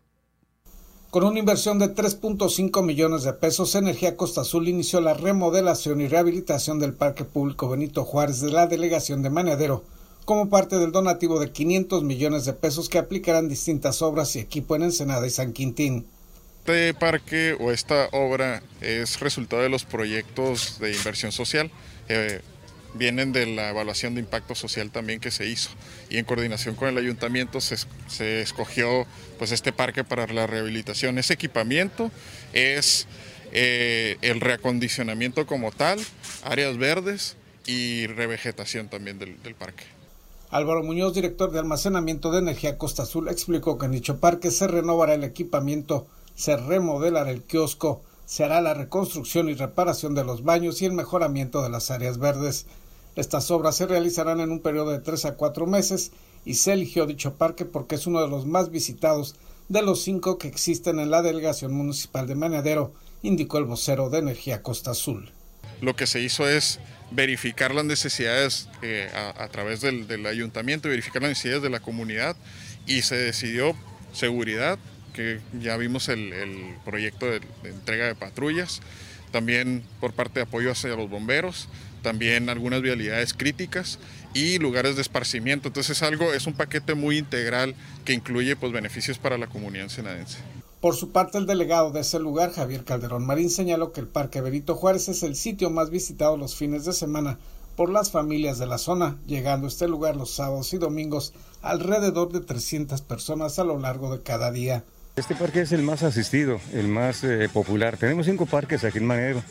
Con 1.16 1.24
una 1.24 1.40
inversión 1.40 1.80
de 1.80 1.96
3.5 1.96 2.84
millones 2.84 3.24
de 3.24 3.32
pesos, 3.32 3.74
Energía 3.76 4.18
Costa 4.18 4.42
Azul 4.42 4.68
inició 4.68 5.00
la 5.00 5.14
remodelación 5.14 6.02
y 6.02 6.10
rehabilitación 6.10 6.78
del 6.78 6.92
Parque 6.92 7.24
Público 7.24 7.70
Benito 7.70 8.04
Juárez 8.04 8.42
de 8.42 8.52
la 8.52 8.68
delegación 8.68 9.24
de 9.24 9.30
Manadero, 9.30 9.86
como 10.26 10.50
parte 10.50 10.78
del 10.78 10.92
donativo 10.92 11.40
de 11.40 11.54
500 11.54 12.04
millones 12.04 12.44
de 12.44 12.52
pesos 12.52 12.90
que 12.90 12.98
aplicarán 12.98 13.48
distintas 13.48 14.02
obras 14.02 14.36
y 14.36 14.40
equipo 14.40 14.76
en 14.76 14.84
Ensenada 14.84 15.26
y 15.26 15.30
San 15.30 15.54
Quintín. 15.54 16.06
Este 16.66 16.94
parque 16.94 17.56
o 17.62 17.72
esta 17.72 18.10
obra 18.12 18.62
es 18.82 19.22
resultado 19.22 19.62
de 19.62 19.70
los 19.70 19.86
proyectos 19.86 20.80
de 20.82 20.94
inversión 20.98 21.32
social. 21.32 21.72
Eh, 22.10 22.42
vienen 22.98 23.32
de 23.32 23.46
la 23.46 23.70
evaluación 23.70 24.16
de 24.16 24.22
impacto 24.22 24.56
social 24.56 24.92
también 24.92 25.20
que 25.20 25.32
se 25.32 25.46
hizo 25.46 25.70
y 26.10 26.18
en 26.18 26.26
coordinación 26.26 26.76
con 26.76 26.90
el 26.90 26.98
ayuntamiento 26.98 27.62
se, 27.62 27.78
se 28.08 28.42
escogió 28.42 29.06
pues 29.38 29.52
este 29.52 29.74
parque 29.74 30.04
para 30.04 30.28
la 30.28 30.48
rehabilitación. 30.48 31.18
Ese 31.18 31.34
equipamiento 31.34 32.12
es 32.54 33.08
eh, 33.52 34.18
el 34.22 34.42
reacondicionamiento 34.42 35.46
como 35.46 35.72
tal, 35.72 36.00
áreas 36.44 36.78
verdes 36.78 37.38
y 37.66 38.08
revegetación 38.08 38.90
también 38.90 39.20
del, 39.20 39.42
del 39.44 39.56
parque. 39.56 39.84
Álvaro 40.52 40.84
Muñoz, 40.84 41.14
director 41.14 41.52
de 41.52 41.60
almacenamiento 41.60 42.32
de 42.32 42.40
energía 42.40 42.78
Costa 42.78 43.04
Azul, 43.04 43.28
explicó 43.30 43.78
que 43.78 43.88
en 43.88 43.92
dicho 43.92 44.20
parque 44.20 44.52
se 44.52 44.68
renovará 44.68 45.14
el 45.14 45.24
equipamiento, 45.24 46.08
se 46.36 46.56
remodelará 46.56 47.32
el 47.32 47.44
kiosco, 47.44 48.04
se 48.26 48.44
hará 48.44 48.62
la 48.62 48.74
reconstrucción 48.74 49.50
y 49.50 49.54
reparación 49.54 50.16
de 50.16 50.24
los 50.24 50.44
baños 50.44 50.82
y 50.82 50.86
el 50.86 50.94
mejoramiento 50.94 51.62
de 51.62 51.70
las 51.70 51.92
áreas 51.92 52.18
verdes. 52.18 52.66
Estas 53.16 53.50
obras 53.52 53.78
se 53.78 53.88
realizarán 53.88 54.40
en 54.42 54.52
un 54.52 54.60
periodo 54.60 54.92
de 54.92 55.00
tres 55.00 55.26
a 55.26 55.36
cuatro 55.36 55.66
meses 55.66 56.12
y 56.44 56.56
se 56.56 56.74
eligió 56.74 57.06
dicho 57.06 57.36
parque 57.36 57.66
porque 57.66 57.96
es 57.96 58.08
uno 58.08 58.22
de 58.22 58.28
los 58.28 58.46
más 58.46 58.70
visitados 58.70 59.36
de 59.70 59.82
los 59.82 60.04
cinco 60.04 60.38
que 60.38 60.48
existen 60.48 61.00
en 61.00 61.10
la 61.10 61.22
delegación 61.22 61.74
municipal 61.74 62.28
de 62.28 62.36
Manadero, 62.36 62.94
indicó 63.24 63.58
el 63.58 63.66
vocero 63.66 64.10
de 64.10 64.20
Energía 64.20 64.62
Costa 64.62 64.92
Azul. 64.92 65.32
Lo 65.82 65.96
que 65.96 66.08
se 66.08 66.22
hizo 66.22 66.48
es 66.48 66.80
verificar 67.12 67.74
las 67.74 67.86
necesidades 67.86 68.70
eh, 68.82 69.10
a, 69.14 69.48
través 69.50 69.82
del, 69.82 70.08
del 70.08 70.26
ayuntamiento, 70.26 70.90
verificar 70.90 71.22
las 71.22 71.30
necesidades 71.30 71.64
de 71.64 71.70
la 71.70 71.80
comunidad 71.80 72.36
y 72.86 73.02
se 73.02 73.16
decidió 73.16 73.76
seguridad, 74.14 74.78
que 75.14 75.40
ya 75.60 75.78
vimos 75.78 76.10
el, 76.10 76.34
el 76.34 76.76
proyecto 76.84 77.26
de, 77.26 77.42
de 77.64 77.70
entrega 77.70 78.06
de 78.06 78.16
patrullas, 78.16 78.82
también 79.32 79.84
por 80.00 80.14
parte 80.14 80.40
de 80.40 80.44
apoyo 80.44 80.72
hacia 80.72 80.96
los 80.96 81.10
bomberos, 81.10 81.68
también 82.06 82.50
algunas 82.50 82.84
vialidades 82.84 83.34
críticas 83.34 83.98
y 84.36 84.60
lugares 84.60 84.96
de 84.96 85.02
esparcimiento. 85.02 85.70
Entonces 85.70 85.98
es 85.98 86.04
algo, 86.04 86.34
es 86.34 86.46
un 86.46 86.54
paquete 86.54 86.94
muy 86.94 87.18
integral 87.18 87.74
que 88.06 88.14
incluye 88.14 88.56
pues, 88.56 88.72
beneficios 88.72 89.18
para 89.18 89.40
la 89.40 89.48
comunidad 89.48 89.88
senadense. 89.88 90.38
Por 90.82 90.96
su 90.96 91.12
parte, 91.12 91.40
el 91.40 91.48
delegado 91.48 91.90
de 91.90 92.02
ese 92.02 92.20
lugar, 92.20 92.52
Javier 92.52 92.84
Calderón 92.84 93.26
Marín, 93.26 93.50
señaló 93.50 93.92
que 93.92 94.02
el 94.02 94.08
Parque 94.08 94.40
Benito 94.40 94.76
Juárez 94.76 95.10
es 95.10 95.24
el 95.24 95.36
sitio 95.36 95.72
más 95.72 95.90
visitado 95.90 96.38
los 96.38 96.56
fines 96.56 96.86
de 96.86 96.94
semana 96.94 97.40
por 97.76 97.90
las 97.90 98.12
familias 98.12 98.60
de 98.60 98.68
la 98.68 98.78
zona, 98.78 99.18
llegando 99.26 99.66
a 99.66 99.70
este 99.70 99.88
lugar 99.88 100.16
los 100.16 100.30
sábados 100.30 100.72
y 100.74 100.78
domingos 100.78 101.34
alrededor 101.64 102.32
de 102.32 102.42
300 102.42 103.02
personas 103.02 103.58
a 103.58 103.64
lo 103.64 103.80
largo 103.80 104.16
de 104.16 104.22
cada 104.22 104.52
día. 104.52 104.84
Este 105.16 105.34
parque 105.34 105.62
es 105.62 105.72
el 105.72 105.82
más 105.82 106.04
asistido, 106.04 106.60
el 106.72 106.88
más 106.88 107.24
eh, 107.24 107.50
popular. 107.52 107.98
Tenemos 107.98 108.28
cinco 108.28 108.46
parques 108.46 108.84
aquí 108.84 109.00
en 109.00 109.08
Manero 109.08 109.42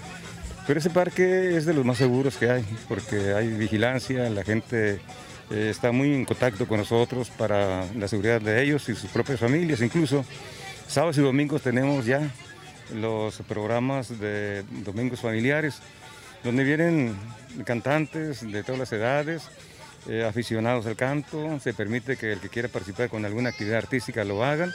pero 0.66 0.78
ese 0.80 0.90
parque 0.90 1.56
es 1.56 1.66
de 1.66 1.74
los 1.74 1.84
más 1.84 1.98
seguros 1.98 2.36
que 2.36 2.50
hay, 2.50 2.64
porque 2.88 3.34
hay 3.34 3.48
vigilancia, 3.48 4.28
la 4.30 4.44
gente 4.44 5.00
eh, 5.50 5.68
está 5.70 5.92
muy 5.92 6.14
en 6.14 6.24
contacto 6.24 6.66
con 6.66 6.78
nosotros 6.78 7.30
para 7.30 7.84
la 7.94 8.08
seguridad 8.08 8.40
de 8.40 8.62
ellos 8.62 8.88
y 8.88 8.94
sus 8.94 9.10
propias 9.10 9.40
familias. 9.40 9.80
Incluso 9.82 10.24
sábados 10.88 11.18
y 11.18 11.20
domingos 11.20 11.62
tenemos 11.62 12.06
ya 12.06 12.30
los 12.94 13.36
programas 13.48 14.18
de 14.18 14.64
domingos 14.84 15.20
familiares, 15.20 15.80
donde 16.42 16.64
vienen 16.64 17.14
cantantes 17.64 18.50
de 18.50 18.62
todas 18.62 18.78
las 18.78 18.92
edades, 18.92 19.42
eh, 20.08 20.24
aficionados 20.24 20.86
al 20.86 20.96
canto, 20.96 21.58
se 21.60 21.72
permite 21.72 22.16
que 22.16 22.32
el 22.32 22.40
que 22.40 22.48
quiera 22.48 22.68
participar 22.68 23.08
con 23.08 23.24
alguna 23.24 23.50
actividad 23.50 23.78
artística 23.78 24.24
lo 24.24 24.44
hagan. 24.44 24.70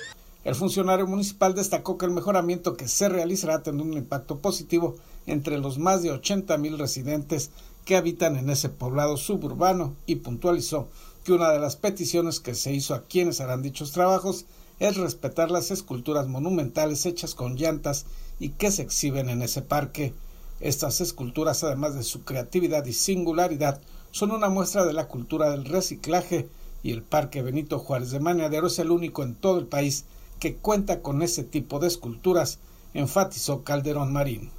El 0.46 0.56
funcionario 0.56 1.06
municipal 1.06 1.54
destacó 1.54 1.98
que 1.98 2.06
el 2.06 2.12
mejoramiento 2.12 2.78
que 2.78 2.88
se 2.88 3.10
realizará 3.10 3.62
tendrá 3.62 3.86
un 3.86 3.94
impacto 3.94 4.40
positivo 4.40 4.96
entre 5.28 5.58
los 5.58 5.78
más 5.78 6.02
de 6.02 6.12
80 6.12 6.58
mil 6.58 6.80
residentes 6.80 7.52
que 7.84 7.98
habitan 7.98 8.38
en 8.38 8.50
ese 8.50 8.70
poblado 8.70 9.18
suburbano 9.18 9.96
y 10.06 10.16
puntualizó 10.16 10.88
que 11.26 11.34
una 11.34 11.52
de 11.52 11.60
las 11.60 11.76
peticiones 11.76 12.40
que 12.40 12.56
se 12.56 12.72
hizo 12.72 12.94
a 12.94 13.04
quienes 13.04 13.42
harán 13.42 13.62
dichos 13.62 13.92
trabajos 13.92 14.46
es 14.80 14.96
respetar 14.96 15.52
las 15.52 15.72
esculturas 15.72 16.28
monumentales 16.28 17.06
hechas 17.06 17.36
con 17.36 17.58
llantas 17.58 18.06
y 18.40 18.52
que 18.52 18.72
se 18.72 18.84
exhiben 18.84 19.30
en 19.30 19.42
ese 19.42 19.62
parque. 19.62 20.14
Estas 20.62 21.02
esculturas, 21.02 21.66
además 21.66 21.96
de 21.96 22.04
su 22.04 22.24
creatividad 22.24 22.86
y 22.86 22.94
singularidad, 22.94 23.82
son 24.12 24.32
una 24.32 24.48
muestra 24.48 24.86
de 24.86 24.94
la 24.94 25.10
cultura 25.10 25.52
del 25.52 25.66
reciclaje 25.66 26.48
y 26.82 26.92
el 26.92 27.04
Parque 27.04 27.42
Benito 27.42 27.78
Juárez 27.78 28.12
de 28.12 28.22
Maneadero 28.22 28.68
es 28.68 28.80
el 28.80 28.90
único 28.90 29.24
en 29.24 29.36
todo 29.36 29.60
el 29.60 29.68
país 29.68 30.06
que 30.40 30.56
cuenta 30.56 31.02
con 31.02 31.22
ese 31.22 31.44
tipo 31.44 31.80
de 31.80 31.88
esculturas, 31.88 32.60
enfatizó 32.94 33.64
Calderón 33.64 34.14
Marín. 34.14 34.52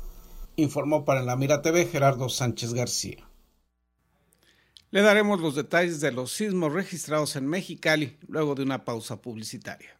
Informó 0.56 1.04
para 1.04 1.22
la 1.22 1.36
Mira 1.36 1.62
TV 1.62 1.86
Gerardo 1.86 2.28
Sánchez 2.28 2.74
García. 2.74 3.28
Le 4.90 5.02
daremos 5.02 5.40
los 5.40 5.54
detalles 5.54 6.00
de 6.00 6.10
los 6.10 6.32
sismos 6.32 6.72
registrados 6.72 7.36
en 7.36 7.46
Mexicali 7.46 8.18
luego 8.26 8.54
de 8.54 8.64
una 8.64 8.84
pausa 8.84 9.22
publicitaria. 9.22 9.99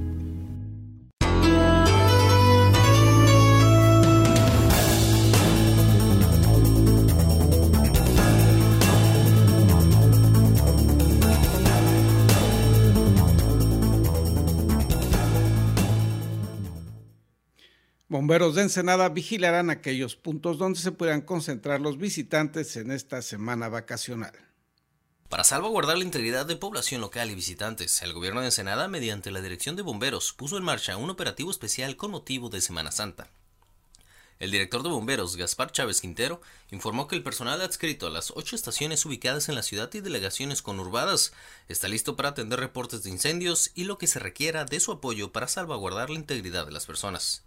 Bomberos 18.31 18.55
de 18.55 18.61
Ensenada 18.61 19.09
vigilarán 19.09 19.69
aquellos 19.69 20.15
puntos 20.15 20.57
donde 20.57 20.79
se 20.79 20.93
puedan 20.93 21.19
concentrar 21.19 21.81
los 21.81 21.97
visitantes 21.97 22.77
en 22.77 22.89
esta 22.89 23.21
semana 23.21 23.67
vacacional. 23.67 24.31
Para 25.27 25.43
salvaguardar 25.43 25.97
la 25.97 26.05
integridad 26.05 26.45
de 26.45 26.55
población 26.55 27.01
local 27.01 27.29
y 27.29 27.35
visitantes, 27.35 28.01
el 28.03 28.13
gobierno 28.13 28.39
de 28.39 28.45
Ensenada, 28.45 28.87
mediante 28.87 29.31
la 29.31 29.41
Dirección 29.41 29.75
de 29.75 29.81
Bomberos, 29.81 30.31
puso 30.31 30.57
en 30.57 30.63
marcha 30.63 30.95
un 30.95 31.09
operativo 31.09 31.51
especial 31.51 31.97
con 31.97 32.11
motivo 32.11 32.47
de 32.47 32.61
Semana 32.61 32.93
Santa. 32.93 33.29
El 34.39 34.51
director 34.51 34.81
de 34.81 34.87
bomberos, 34.87 35.35
Gaspar 35.35 35.73
Chávez 35.73 35.99
Quintero, 35.99 36.39
informó 36.71 37.09
que 37.09 37.17
el 37.17 37.23
personal 37.23 37.59
adscrito 37.59 38.07
a 38.07 38.11
las 38.11 38.31
ocho 38.33 38.55
estaciones 38.55 39.05
ubicadas 39.05 39.49
en 39.49 39.55
la 39.55 39.61
ciudad 39.61 39.93
y 39.93 39.99
delegaciones 39.99 40.61
conurbadas 40.61 41.33
está 41.67 41.89
listo 41.89 42.15
para 42.15 42.29
atender 42.29 42.61
reportes 42.61 43.03
de 43.03 43.09
incendios 43.09 43.71
y 43.75 43.83
lo 43.83 43.97
que 43.97 44.07
se 44.07 44.19
requiera 44.19 44.63
de 44.63 44.79
su 44.79 44.93
apoyo 44.93 45.33
para 45.33 45.49
salvaguardar 45.49 46.09
la 46.09 46.19
integridad 46.19 46.65
de 46.65 46.71
las 46.71 46.85
personas. 46.85 47.43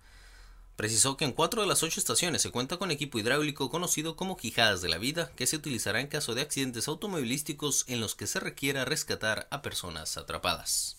Precisó 0.77 1.17
que 1.17 1.25
en 1.25 1.33
cuatro 1.33 1.63
de 1.63 1.69
las 1.69 1.83
ocho 1.85 2.01
estaciones 2.01 2.43
se 2.43 2.51
cuenta 2.51 2.79
con 2.79 2.91
equipo 2.91 3.19
hidráulico 3.19 3.71
conocido 3.71 4.17
como 4.17 4.37
Quijadas 4.37 4.83
de 4.83 4.89
la 4.89 4.99
Vida, 4.99 5.31
que 5.37 5.47
se 5.47 5.57
utilizará 5.57 6.01
en 6.01 6.09
caso 6.09 6.35
de 6.35 6.43
accidentes 6.43 6.89
automovilísticos 6.89 7.85
en 7.87 8.01
los 8.01 8.15
que 8.15 8.27
se 8.27 8.41
requiera 8.41 8.85
rescatar 8.85 9.47
a 9.51 9.63
personas 9.63 10.17
atrapadas. 10.17 10.97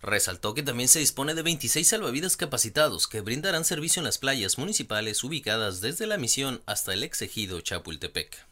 Resaltó 0.00 0.54
que 0.54 0.62
también 0.62 0.88
se 0.88 0.98
dispone 0.98 1.34
de 1.34 1.42
26 1.42 1.88
salvavidas 1.88 2.36
capacitados 2.36 3.06
que 3.06 3.20
brindarán 3.20 3.64
servicio 3.64 4.00
en 4.00 4.04
las 4.04 4.18
playas 4.18 4.56
municipales 4.56 5.22
ubicadas 5.24 5.80
desde 5.80 6.06
la 6.06 6.16
misión 6.16 6.62
hasta 6.64 6.94
el 6.94 7.02
exegido 7.02 7.60
Chapultepec. 7.60 8.46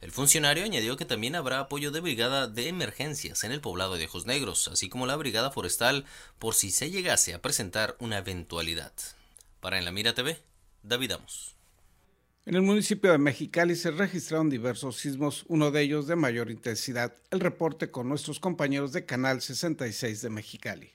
El 0.00 0.12
funcionario 0.12 0.64
añadió 0.64 0.96
que 0.96 1.04
también 1.06 1.34
habrá 1.34 1.58
apoyo 1.58 1.90
de 1.90 2.00
brigada 2.00 2.46
de 2.46 2.68
emergencias 2.68 3.44
en 3.44 3.52
el 3.52 3.60
poblado 3.60 3.96
de 3.96 4.04
Ojos 4.04 4.26
Negros, 4.26 4.68
así 4.68 4.88
como 4.88 5.06
la 5.06 5.16
brigada 5.16 5.50
forestal 5.50 6.04
por 6.38 6.54
si 6.54 6.70
se 6.70 6.90
llegase 6.90 7.34
a 7.34 7.42
presentar 7.42 7.96
una 7.98 8.18
eventualidad. 8.18 8.92
Para 9.66 9.80
En 9.80 9.84
la 9.84 9.90
Mira 9.90 10.14
TV, 10.14 10.38
David 10.84 11.10
Amos. 11.10 11.56
En 12.44 12.54
el 12.54 12.62
municipio 12.62 13.10
de 13.10 13.18
Mexicali 13.18 13.74
se 13.74 13.90
registraron 13.90 14.48
diversos 14.48 14.96
sismos, 14.96 15.44
uno 15.48 15.72
de 15.72 15.82
ellos 15.82 16.06
de 16.06 16.14
mayor 16.14 16.52
intensidad. 16.52 17.14
El 17.32 17.40
reporte 17.40 17.90
con 17.90 18.08
nuestros 18.08 18.38
compañeros 18.38 18.92
de 18.92 19.04
Canal 19.04 19.42
66 19.42 20.22
de 20.22 20.30
Mexicali. 20.30 20.92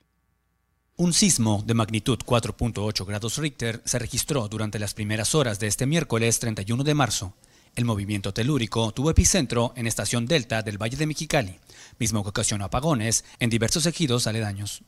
Un 0.96 1.12
sismo 1.12 1.62
de 1.68 1.74
magnitud 1.74 2.20
4.8 2.20 3.06
grados 3.06 3.40
Richter 3.40 3.82
se 3.84 4.00
registró 4.00 4.48
durante 4.48 4.80
las 4.80 4.94
primeras 4.94 5.36
horas 5.36 5.60
de 5.60 5.68
este 5.68 5.86
miércoles 5.86 6.40
31 6.40 6.86
de 6.86 6.94
marzo. 6.94 7.36
El 7.76 7.84
movimiento 7.84 8.34
telúrico 8.34 8.94
tuvo 8.94 9.12
epicentro 9.12 9.74
en 9.76 9.86
estación 9.86 10.28
Delta 10.28 10.62
del 10.62 10.82
Valle 10.82 10.96
de 10.96 11.08
Mexicali, 11.08 11.60
mismo 12.00 12.24
que 12.24 12.30
ocasionó 12.30 12.64
apagones 12.64 13.26
en 13.40 13.50
diversos 13.50 13.86
ejidos 13.86 14.28
aledaños. 14.28 14.82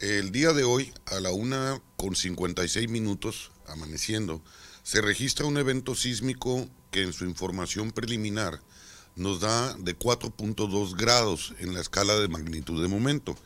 El 0.00 0.32
día 0.32 0.52
de 0.52 0.64
hoy, 0.64 0.92
a 1.06 1.20
la 1.20 1.30
una 1.30 1.80
con 1.96 2.16
56 2.16 2.88
minutos, 2.88 3.52
amaneciendo, 3.68 4.42
se 4.82 5.00
registra 5.00 5.46
un 5.46 5.56
evento 5.56 5.94
sísmico 5.94 6.68
que 6.90 7.02
en 7.02 7.12
su 7.12 7.24
información 7.24 7.92
preliminar 7.92 8.60
nos 9.14 9.38
da 9.38 9.74
de 9.74 9.96
4.2 9.96 10.96
grados 10.96 11.54
en 11.60 11.74
la 11.74 11.80
escala 11.80 12.16
de 12.16 12.26
magnitud 12.26 12.82
de 12.82 12.88
momento. 12.88 13.36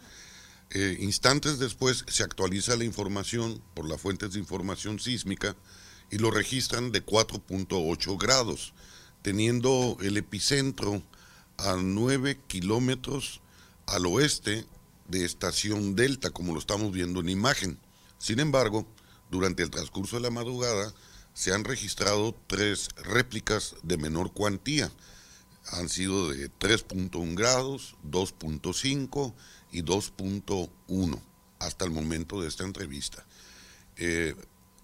Eh, 0.70 0.96
instantes 1.00 1.58
después 1.58 2.06
se 2.08 2.22
actualiza 2.22 2.76
la 2.76 2.84
información 2.84 3.62
por 3.74 3.87
las 3.87 4.00
fuentes 4.00 4.32
de 4.32 4.38
información 4.38 4.98
sísmica 4.98 5.54
y 6.11 6.16
lo 6.16 6.30
registran 6.30 6.92
de 6.92 7.04
4.8 7.04 8.18
grados, 8.18 8.72
teniendo 9.20 9.98
el 10.00 10.16
epicentro 10.16 11.02
a 11.58 11.76
9 11.76 12.40
kilómetros 12.46 13.42
al 13.87 14.06
oeste 14.06 14.64
de 15.09 15.25
estación 15.25 15.97
Delta, 15.97 16.31
como 16.31 16.53
lo 16.53 16.61
estamos 16.61 16.92
viendo 16.92 17.21
en 17.21 17.31
imagen. 17.31 17.79
Sin 18.18 18.40
embargo, 18.40 18.87
durante 19.31 19.62
el 19.62 19.71
transcurso 19.71 20.16
de 20.16 20.23
la 20.23 20.31
madrugada 20.31 20.94
se 21.35 21.53
han 21.53 21.64
registrado 21.64 22.35
tres 22.47 22.88
réplicas 22.97 23.75
de 23.83 23.97
menor 23.97 24.33
cuantía. 24.33 24.92
Han 25.73 25.88
sido 25.88 26.31
de 26.31 26.51
3.1 26.51 27.35
grados, 27.37 27.97
2.5 28.05 29.35
y 29.73 29.83
2.1 29.83 31.21
hasta 31.59 31.85
el 31.85 31.90
momento 31.90 32.40
de 32.40 32.49
esta 32.49 32.64
entrevista. 32.64 33.27
Eh, 33.97 34.35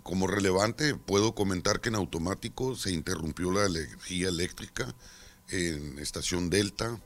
como 0.03 0.27
relevante, 0.27 0.95
puedo 0.95 1.35
comentar 1.35 1.81
que 1.81 1.89
en 1.89 1.95
automático 1.95 2.77
se 2.77 2.93
interrumpió 2.93 3.51
la 3.53 3.65
energía 3.65 4.29
eléctrica 4.29 4.95
en 5.49 5.99
Estación 5.99 6.51
Delta, 6.51 7.01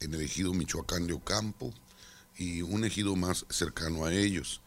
en 0.00 0.14
el 0.14 0.20
ejido 0.20 0.54
Michoacán 0.54 1.06
de 1.06 1.14
Ocampo 1.14 1.74
y 2.36 2.62
un 2.62 2.84
ejido 2.84 3.16
más 3.16 3.46
cercano 3.50 4.04
a 4.04 4.12
ellos. 4.12 4.60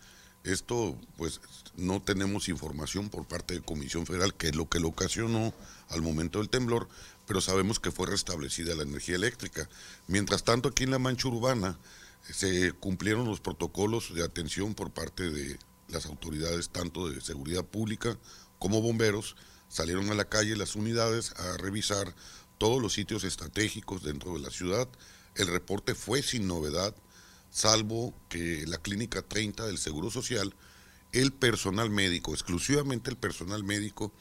Esto, 0.43 0.97
pues, 1.17 1.41
no 1.75 2.01
tenemos 2.01 2.49
información 2.49 3.09
por 3.09 3.27
parte 3.27 3.55
de 3.55 3.61
Comisión 3.61 4.05
Federal, 4.05 4.33
que 4.33 4.47
es 4.47 4.55
lo 4.55 4.69
que 4.69 4.79
lo 4.79 4.89
ocasionó 4.89 5.53
al 5.89 6.01
momento 6.01 6.39
del 6.39 6.49
temblor, 6.49 6.87
pero 7.27 7.41
sabemos 7.41 7.79
que 7.79 7.91
fue 7.91 8.07
restablecida 8.07 8.75
la 8.75 8.83
energía 8.83 9.15
eléctrica. 9.15 9.69
Mientras 10.07 10.43
tanto, 10.43 10.69
aquí 10.69 10.85
en 10.85 10.91
la 10.91 10.99
mancha 10.99 11.27
urbana 11.27 11.77
se 12.23 12.71
cumplieron 12.73 13.25
los 13.25 13.39
protocolos 13.39 14.13
de 14.13 14.23
atención 14.23 14.73
por 14.75 14.91
parte 14.91 15.29
de 15.29 15.59
las 15.89 16.05
autoridades, 16.05 16.69
tanto 16.69 17.09
de 17.09 17.21
seguridad 17.21 17.65
pública 17.65 18.17
como 18.59 18.81
bomberos, 18.81 19.35
salieron 19.67 20.09
a 20.09 20.15
la 20.15 20.29
calle 20.29 20.55
las 20.55 20.75
unidades 20.75 21.33
a 21.37 21.57
revisar 21.57 22.13
todos 22.57 22.81
los 22.81 22.93
sitios 22.93 23.23
estratégicos 23.23 24.03
dentro 24.03 24.33
de 24.33 24.39
la 24.39 24.49
ciudad. 24.49 24.87
El 25.35 25.47
reporte 25.47 25.95
fue 25.95 26.21
sin 26.21 26.47
novedad, 26.47 26.95
salvo 27.51 28.13
que 28.29 28.65
la 28.67 28.77
Clínica 28.77 29.21
30 29.21 29.65
del 29.65 29.77
Seguro 29.77 30.11
Social, 30.11 30.53
el 31.11 31.31
personal 31.31 31.89
médico, 31.89 32.33
exclusivamente 32.33 33.09
el 33.09 33.17
personal 33.17 33.63
médico, 33.63 34.13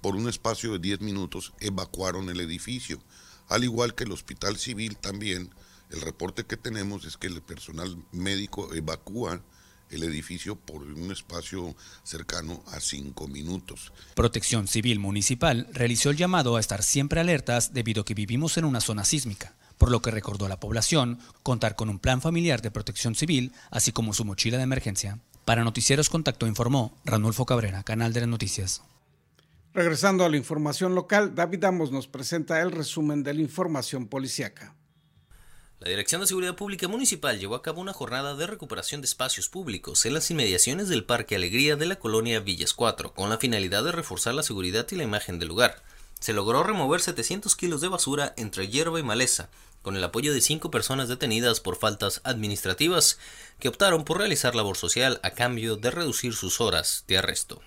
por 0.00 0.16
un 0.16 0.28
espacio 0.28 0.72
de 0.72 0.78
10 0.80 1.00
minutos 1.00 1.52
evacuaron 1.60 2.28
el 2.28 2.40
edificio, 2.40 3.00
al 3.48 3.64
igual 3.64 3.94
que 3.94 4.04
el 4.04 4.12
Hospital 4.12 4.58
Civil 4.58 4.96
también. 4.96 5.50
El 5.90 6.00
reporte 6.00 6.44
que 6.44 6.56
tenemos 6.56 7.04
es 7.04 7.16
que 7.16 7.28
el 7.28 7.42
personal 7.42 7.96
médico 8.12 8.74
evacúa 8.74 9.42
el 9.90 10.02
edificio 10.02 10.56
por 10.56 10.82
un 10.82 11.12
espacio 11.12 11.76
cercano 12.02 12.64
a 12.68 12.80
cinco 12.80 13.28
minutos. 13.28 13.92
Protección 14.14 14.66
Civil 14.66 14.98
Municipal 14.98 15.68
realizó 15.72 16.10
el 16.10 16.16
llamado 16.16 16.56
a 16.56 16.60
estar 16.60 16.82
siempre 16.82 17.20
alertas 17.20 17.74
debido 17.74 18.02
a 18.02 18.04
que 18.04 18.14
vivimos 18.14 18.56
en 18.56 18.64
una 18.64 18.80
zona 18.80 19.04
sísmica 19.04 19.54
por 19.82 19.90
lo 19.90 20.00
que 20.00 20.12
recordó 20.12 20.46
a 20.46 20.48
la 20.48 20.60
población 20.60 21.18
contar 21.42 21.74
con 21.74 21.88
un 21.88 21.98
plan 21.98 22.20
familiar 22.20 22.62
de 22.62 22.70
protección 22.70 23.16
civil, 23.16 23.52
así 23.72 23.90
como 23.90 24.14
su 24.14 24.24
mochila 24.24 24.56
de 24.56 24.62
emergencia. 24.62 25.18
Para 25.44 25.64
Noticieros 25.64 26.08
Contacto 26.08 26.46
informó 26.46 26.96
Ranulfo 27.04 27.46
Cabrera, 27.46 27.82
Canal 27.82 28.12
de 28.12 28.20
las 28.20 28.28
Noticias. 28.28 28.82
Regresando 29.74 30.24
a 30.24 30.28
la 30.28 30.36
información 30.36 30.94
local, 30.94 31.34
David 31.34 31.64
Amos 31.64 31.90
nos 31.90 32.06
presenta 32.06 32.60
el 32.60 32.70
resumen 32.70 33.24
de 33.24 33.34
la 33.34 33.40
información 33.40 34.06
policiaca. 34.06 34.76
La 35.80 35.88
Dirección 35.88 36.20
de 36.20 36.28
Seguridad 36.28 36.54
Pública 36.54 36.86
Municipal 36.86 37.40
llevó 37.40 37.56
a 37.56 37.62
cabo 37.62 37.80
una 37.80 37.92
jornada 37.92 38.36
de 38.36 38.46
recuperación 38.46 39.00
de 39.00 39.06
espacios 39.06 39.48
públicos 39.48 40.06
en 40.06 40.14
las 40.14 40.30
inmediaciones 40.30 40.90
del 40.90 41.02
Parque 41.02 41.34
Alegría 41.34 41.74
de 41.74 41.86
la 41.86 41.96
colonia 41.96 42.38
Villas 42.38 42.72
4, 42.72 43.14
con 43.14 43.30
la 43.30 43.38
finalidad 43.38 43.82
de 43.82 43.90
reforzar 43.90 44.32
la 44.32 44.44
seguridad 44.44 44.86
y 44.92 44.94
la 44.94 45.02
imagen 45.02 45.40
del 45.40 45.48
lugar. 45.48 45.82
Se 46.22 46.32
logró 46.32 46.62
remover 46.62 47.00
700 47.00 47.56
kilos 47.56 47.80
de 47.80 47.88
basura 47.88 48.32
entre 48.36 48.68
hierba 48.68 49.00
y 49.00 49.02
maleza, 49.02 49.48
con 49.82 49.96
el 49.96 50.04
apoyo 50.04 50.32
de 50.32 50.40
cinco 50.40 50.70
personas 50.70 51.08
detenidas 51.08 51.58
por 51.58 51.74
faltas 51.74 52.20
administrativas 52.22 53.18
que 53.58 53.66
optaron 53.66 54.04
por 54.04 54.18
realizar 54.18 54.54
labor 54.54 54.76
social 54.76 55.18
a 55.24 55.32
cambio 55.32 55.74
de 55.74 55.90
reducir 55.90 56.34
sus 56.34 56.60
horas 56.60 57.02
de 57.08 57.18
arresto. 57.18 57.60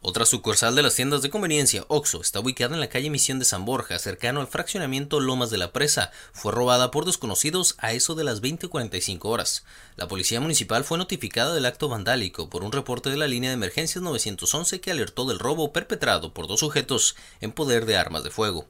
Otra 0.00 0.26
sucursal 0.26 0.76
de 0.76 0.82
las 0.84 0.94
tiendas 0.94 1.22
de 1.22 1.30
conveniencia, 1.30 1.84
Oxo, 1.88 2.20
está 2.20 2.38
ubicada 2.38 2.72
en 2.72 2.78
la 2.78 2.88
calle 2.88 3.10
Misión 3.10 3.40
de 3.40 3.44
San 3.44 3.64
Borja, 3.64 3.98
cercano 3.98 4.40
al 4.40 4.46
fraccionamiento 4.46 5.18
Lomas 5.18 5.50
de 5.50 5.58
la 5.58 5.72
Presa. 5.72 6.12
Fue 6.32 6.52
robada 6.52 6.92
por 6.92 7.04
desconocidos 7.04 7.74
a 7.78 7.92
eso 7.92 8.14
de 8.14 8.22
las 8.22 8.40
20.45 8.40 9.24
horas. 9.24 9.64
La 9.96 10.06
policía 10.06 10.40
municipal 10.40 10.84
fue 10.84 10.98
notificada 10.98 11.52
del 11.52 11.66
acto 11.66 11.88
vandálico 11.88 12.48
por 12.48 12.62
un 12.62 12.70
reporte 12.70 13.10
de 13.10 13.16
la 13.16 13.26
línea 13.26 13.50
de 13.50 13.54
emergencias 13.54 14.00
911 14.00 14.80
que 14.80 14.92
alertó 14.92 15.26
del 15.26 15.40
robo 15.40 15.72
perpetrado 15.72 16.32
por 16.32 16.46
dos 16.46 16.60
sujetos 16.60 17.16
en 17.40 17.50
poder 17.50 17.84
de 17.84 17.96
armas 17.96 18.22
de 18.22 18.30
fuego. 18.30 18.68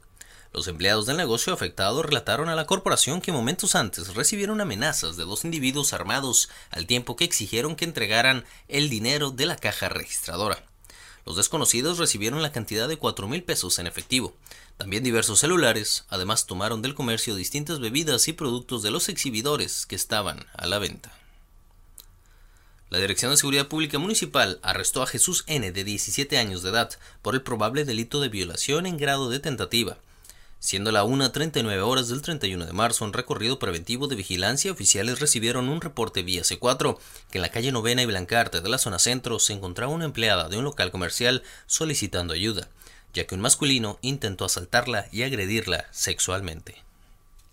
Los 0.51 0.67
empleados 0.67 1.05
del 1.05 1.17
negocio 1.17 1.53
afectado 1.53 2.01
relataron 2.01 2.49
a 2.49 2.55
la 2.55 2.65
corporación 2.65 3.21
que 3.21 3.31
momentos 3.31 3.75
antes 3.75 4.15
recibieron 4.15 4.61
amenazas 4.61 5.15
de 5.15 5.25
dos 5.25 5.45
individuos 5.45 5.93
armados 5.93 6.49
al 6.71 6.87
tiempo 6.87 7.15
que 7.15 7.25
exigieron 7.25 7.75
que 7.75 7.85
entregaran 7.85 8.45
el 8.67 8.89
dinero 8.89 9.29
de 9.29 9.45
la 9.45 9.57
caja 9.57 9.89
registradora. 9.89 10.68
Los 11.29 11.37
desconocidos 11.37 11.99
recibieron 11.99 12.41
la 12.41 12.51
cantidad 12.51 12.87
de 12.87 12.97
cuatro 12.97 13.27
mil 13.27 13.43
pesos 13.43 13.77
en 13.77 13.85
efectivo, 13.85 14.33
también 14.77 15.03
diversos 15.03 15.37
celulares, 15.37 16.05
además 16.09 16.47
tomaron 16.47 16.81
del 16.81 16.95
comercio 16.95 17.35
distintas 17.35 17.79
bebidas 17.79 18.27
y 18.27 18.33
productos 18.33 18.81
de 18.81 18.89
los 18.89 19.09
exhibidores 19.09 19.85
que 19.85 19.95
estaban 19.95 20.47
a 20.53 20.65
la 20.65 20.79
venta. 20.79 21.15
La 22.89 22.97
Dirección 22.97 23.29
de 23.29 23.37
Seguridad 23.37 23.67
Pública 23.67 23.99
Municipal 23.99 24.59
arrestó 24.63 25.03
a 25.03 25.05
Jesús 25.05 25.43
N. 25.45 25.71
de 25.71 25.83
17 25.83 26.35
años 26.39 26.63
de 26.63 26.71
edad 26.71 26.97
por 27.21 27.35
el 27.35 27.43
probable 27.43 27.85
delito 27.85 28.21
de 28.21 28.29
violación 28.29 28.87
en 28.87 28.97
grado 28.97 29.29
de 29.29 29.39
tentativa, 29.39 29.99
Siendo 30.61 30.91
la 30.91 31.05
1.39 31.05 31.81
horas 31.83 32.09
del 32.09 32.21
31 32.21 32.65
de 32.65 32.73
marzo, 32.73 33.05
en 33.05 33.13
recorrido 33.13 33.59
preventivo 33.59 34.07
de 34.07 34.17
vigilancia, 34.17 34.73
oficiales 34.73 35.21
recibieron 35.21 35.69
un 35.69 35.79
reporte 35.79 36.21
vía 36.21 36.41
C4 36.41 36.97
que 37.31 37.37
en 37.37 37.43
la 37.43 37.49
calle 37.49 37.71
Novena 37.71 38.01
y 38.01 38.05
Blancarte 38.05 38.59
de 38.59 38.67
la 38.67 38.77
zona 38.77 38.99
centro 38.99 39.39
se 39.39 39.53
encontraba 39.53 39.93
una 39.93 40.03
empleada 40.03 40.49
de 40.49 40.57
un 40.57 40.65
local 40.65 40.91
comercial 40.91 41.43
solicitando 41.65 42.33
ayuda, 42.33 42.67
ya 43.13 43.25
que 43.25 43.35
un 43.35 43.41
masculino 43.41 43.99
intentó 44.01 44.43
asaltarla 44.43 45.07
y 45.13 45.23
agredirla 45.23 45.85
sexualmente. 45.91 46.83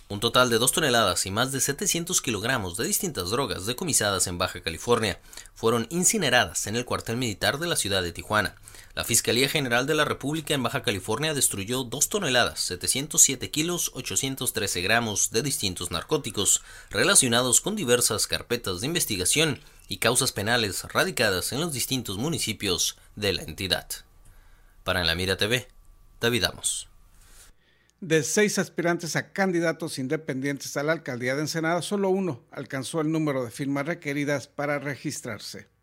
Un 0.09 0.19
total 0.19 0.51
de 0.51 0.59
2 0.59 0.73
toneladas 0.73 1.27
y 1.27 1.31
más 1.31 1.53
de 1.53 1.61
700 1.61 2.21
kilogramos 2.21 2.77
de 2.77 2.87
distintas 2.87 3.31
drogas 3.31 3.67
decomisadas 3.67 4.27
en 4.27 4.39
Baja 4.39 4.61
California 4.63 5.21
fueron 5.55 5.87
incineradas 5.91 6.67
en 6.67 6.75
el 6.75 6.85
cuartel 6.85 7.17
militar 7.17 7.59
de 7.59 7.69
la 7.69 7.77
ciudad 7.77 8.03
de 8.03 8.13
Tijuana. 8.13 8.57
La 8.97 9.05
Fiscalía 9.05 9.47
General 9.51 9.87
de 9.87 9.95
la 9.95 10.07
República 10.07 10.55
en 10.55 10.63
Baja 10.63 10.83
California 10.83 11.35
destruyó 11.35 11.85
2 11.85 12.09
toneladas, 12.09 12.61
707 12.61 13.51
kilos, 13.51 13.91
813 13.93 14.81
gramos 14.81 15.31
de 15.31 15.43
distintos 15.43 15.91
narcóticos 15.91 16.63
relacionados 16.89 17.61
con 17.61 17.77
diversas 17.77 18.27
carpetas 18.27 18.81
de 18.81 18.87
investigación 18.87 19.61
y 19.87 19.99
causas 19.99 20.33
penales 20.33 20.83
radicadas 20.85 21.53
en 21.53 21.61
los 21.61 21.75
distintos 21.75 22.17
municipios 22.17 22.97
de 23.17 23.35
la 23.35 23.43
entidad. 23.43 23.87
Para 24.83 25.03
En 25.03 25.09
la 25.09 25.15
Mira 25.15 25.37
TV, 25.37 25.69
David 26.19 26.45
Amos. 26.45 26.89
De 28.01 28.23
seis 28.23 28.59
aspirantes 28.59 29.15
a 29.15 29.31
candidatos 29.35 29.99
independientes 29.99 30.75
a 30.79 30.83
la 30.83 30.93
alcaldía 30.93 31.35
de 31.35 31.43
Ensenada, 31.43 31.83
solo 31.83 32.09
uno 32.09 32.41
alcanzó 32.51 33.03
el 33.03 33.13
número 33.13 33.45
de 33.45 33.51
firmas 33.51 33.85
requeridas 33.85 34.49
para 34.49 34.79
registrarse. 34.79 35.76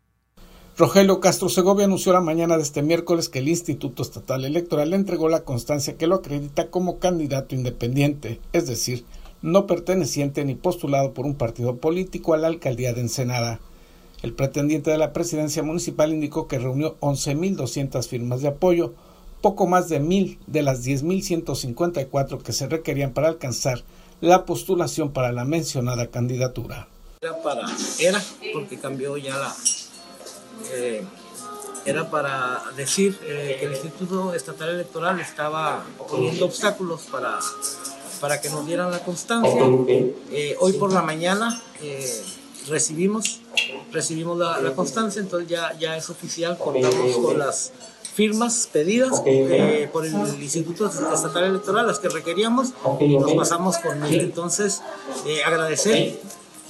Rogelio 0.76 1.20
Castro 1.20 1.48
Segovia 1.48 1.84
anunció 1.84 2.12
la 2.12 2.20
mañana 2.20 2.56
de 2.56 2.64
este 2.64 2.82
miércoles 2.82 3.28
que 3.28 3.38
el 3.38 3.48
Instituto 3.48 4.02
Estatal 4.02 4.44
Electoral 4.44 4.90
le 4.90 4.96
entregó 4.96 5.28
la 5.28 5.44
constancia 5.44 5.96
que 5.96 6.08
lo 6.08 6.16
acredita 6.16 6.68
como 6.68 6.98
candidato 6.98 7.54
independiente, 7.54 8.40
es 8.52 8.66
decir, 8.66 9.04
no 9.40 9.68
perteneciente 9.68 10.44
ni 10.44 10.56
postulado 10.56 11.14
por 11.14 11.26
un 11.26 11.36
partido 11.36 11.76
político 11.76 12.34
a 12.34 12.38
la 12.38 12.48
alcaldía 12.48 12.92
de 12.92 13.02
Ensenada. 13.02 13.60
El 14.22 14.32
pretendiente 14.32 14.90
de 14.90 14.98
la 14.98 15.12
presidencia 15.12 15.62
municipal 15.62 16.12
indicó 16.12 16.48
que 16.48 16.58
reunió 16.58 16.96
11.200 16.98 18.08
firmas 18.08 18.40
de 18.40 18.48
apoyo, 18.48 18.94
poco 19.42 19.68
más 19.68 19.88
de 19.88 20.00
mil 20.00 20.40
de 20.48 20.62
las 20.62 20.84
10.154 20.84 22.42
que 22.42 22.52
se 22.52 22.66
requerían 22.66 23.12
para 23.12 23.28
alcanzar 23.28 23.84
la 24.20 24.44
postulación 24.44 25.12
para 25.12 25.30
la 25.30 25.44
mencionada 25.44 26.08
candidatura. 26.08 26.88
Era 27.20 27.40
para, 27.42 27.62
era 28.00 28.20
porque 28.52 28.76
cambió 28.76 29.16
ya 29.16 29.36
la, 29.36 29.54
eh, 30.72 31.04
era 31.84 32.10
para 32.10 32.62
decir 32.76 33.18
eh, 33.22 33.56
que 33.60 33.66
el 33.66 33.72
Instituto 33.72 34.34
Estatal 34.34 34.70
Electoral 34.70 35.20
estaba 35.20 35.84
poniendo 36.08 36.46
obstáculos 36.46 37.02
para, 37.10 37.38
para 38.20 38.40
que 38.40 38.48
nos 38.48 38.66
dieran 38.66 38.90
la 38.90 39.00
constancia. 39.00 39.62
Eh, 40.30 40.56
hoy 40.60 40.72
por 40.74 40.92
la 40.92 41.02
mañana 41.02 41.62
recibimos 42.68 43.40
recibimos 43.92 44.38
la, 44.38 44.60
la 44.60 44.74
constancia, 44.74 45.20
entonces 45.20 45.48
ya, 45.48 45.76
ya 45.78 45.96
es 45.96 46.08
oficial, 46.10 46.56
contamos 46.58 47.16
con 47.16 47.38
las 47.38 47.72
firmas 48.14 48.68
pedidas 48.72 49.22
eh, 49.26 49.88
por 49.92 50.06
el 50.06 50.14
Instituto 50.40 50.86
Estatal 50.86 51.44
Electoral, 51.44 51.86
las 51.86 51.98
que 51.98 52.08
requeríamos, 52.08 52.68
y 53.00 53.16
nos 53.16 53.32
pasamos 53.34 53.78
con 53.78 54.00
mil. 54.00 54.20
Entonces, 54.20 54.82
eh, 55.26 55.42
agradecer. 55.44 56.18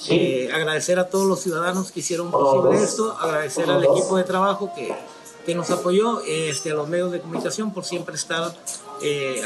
Eh, 0.09 0.51
agradecer 0.53 0.99
a 0.99 1.09
todos 1.09 1.27
los 1.27 1.41
ciudadanos 1.41 1.93
que 1.93 2.01
hicieron 2.01 2.31
posible 2.31 2.83
esto, 2.83 3.17
agradecer 3.19 3.71
al 3.71 3.85
equipo 3.85 4.17
de 4.17 4.25
trabajo 4.25 4.73
que, 4.75 4.95
que 5.47 5.55
nos 5.55 5.71
apoyó, 5.71 6.21
este, 6.23 6.73
a 6.73 6.75
los 6.75 6.89
medios 6.89 7.13
de 7.13 7.21
comunicación 7.21 7.73
por 7.73 7.85
siempre 7.85 8.15
estar 8.15 8.55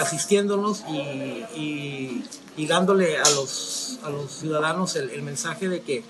asistiéndonos 0.01 0.85
y, 0.88 2.25
y, 2.57 2.66
dándole 2.66 3.18
a 3.18 3.31
los, 3.31 3.99
a 4.03 4.11
los 4.11 4.31
ciudadanos 4.33 4.94
el, 4.97 5.11
el 5.11 5.23
mensaje 5.23 5.68
de 5.68 5.81
que 5.81 6.05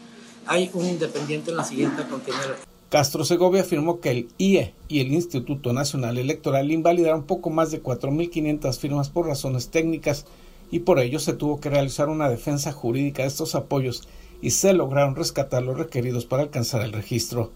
hay 0.47 0.71
un 0.73 0.87
independiente 0.87 1.51
en 1.51 1.57
la 1.57 1.65
siguiente 1.65 2.03
contenera. 2.09 2.57
Castro 2.89 3.23
Segovia 3.23 3.61
afirmó 3.61 4.01
que 4.01 4.11
el 4.11 4.29
IE 4.39 4.73
y 4.89 5.01
el 5.01 5.13
Instituto 5.13 5.75
Nacional 5.75 6.17
Electoral 6.17 6.73
invalidaron 6.73 7.25
poco 7.25 7.51
más 7.51 7.71
de 7.71 7.83
4.500 7.83 8.79
firmas 8.79 9.11
por 9.11 9.27
razones 9.27 9.69
técnicas 9.69 10.25
y 10.71 10.81
por 10.81 10.99
ello 10.99 11.19
se 11.19 11.35
tuvo 11.35 11.61
que 11.61 11.69
realizar 11.69 12.09
una 12.09 12.31
defensa 12.31 12.73
jurídica 12.73 13.23
de 13.23 13.29
estos 13.29 13.55
apoyos 13.55 14.09
y 14.41 14.51
se 14.51 14.73
lograron 14.73 15.17
rescatar 15.17 15.63
los 15.63 15.79
requeridos 15.79 16.25
para 16.25 16.43
alcanzar 16.43 16.83
el 16.83 16.93
registro. 16.93 17.51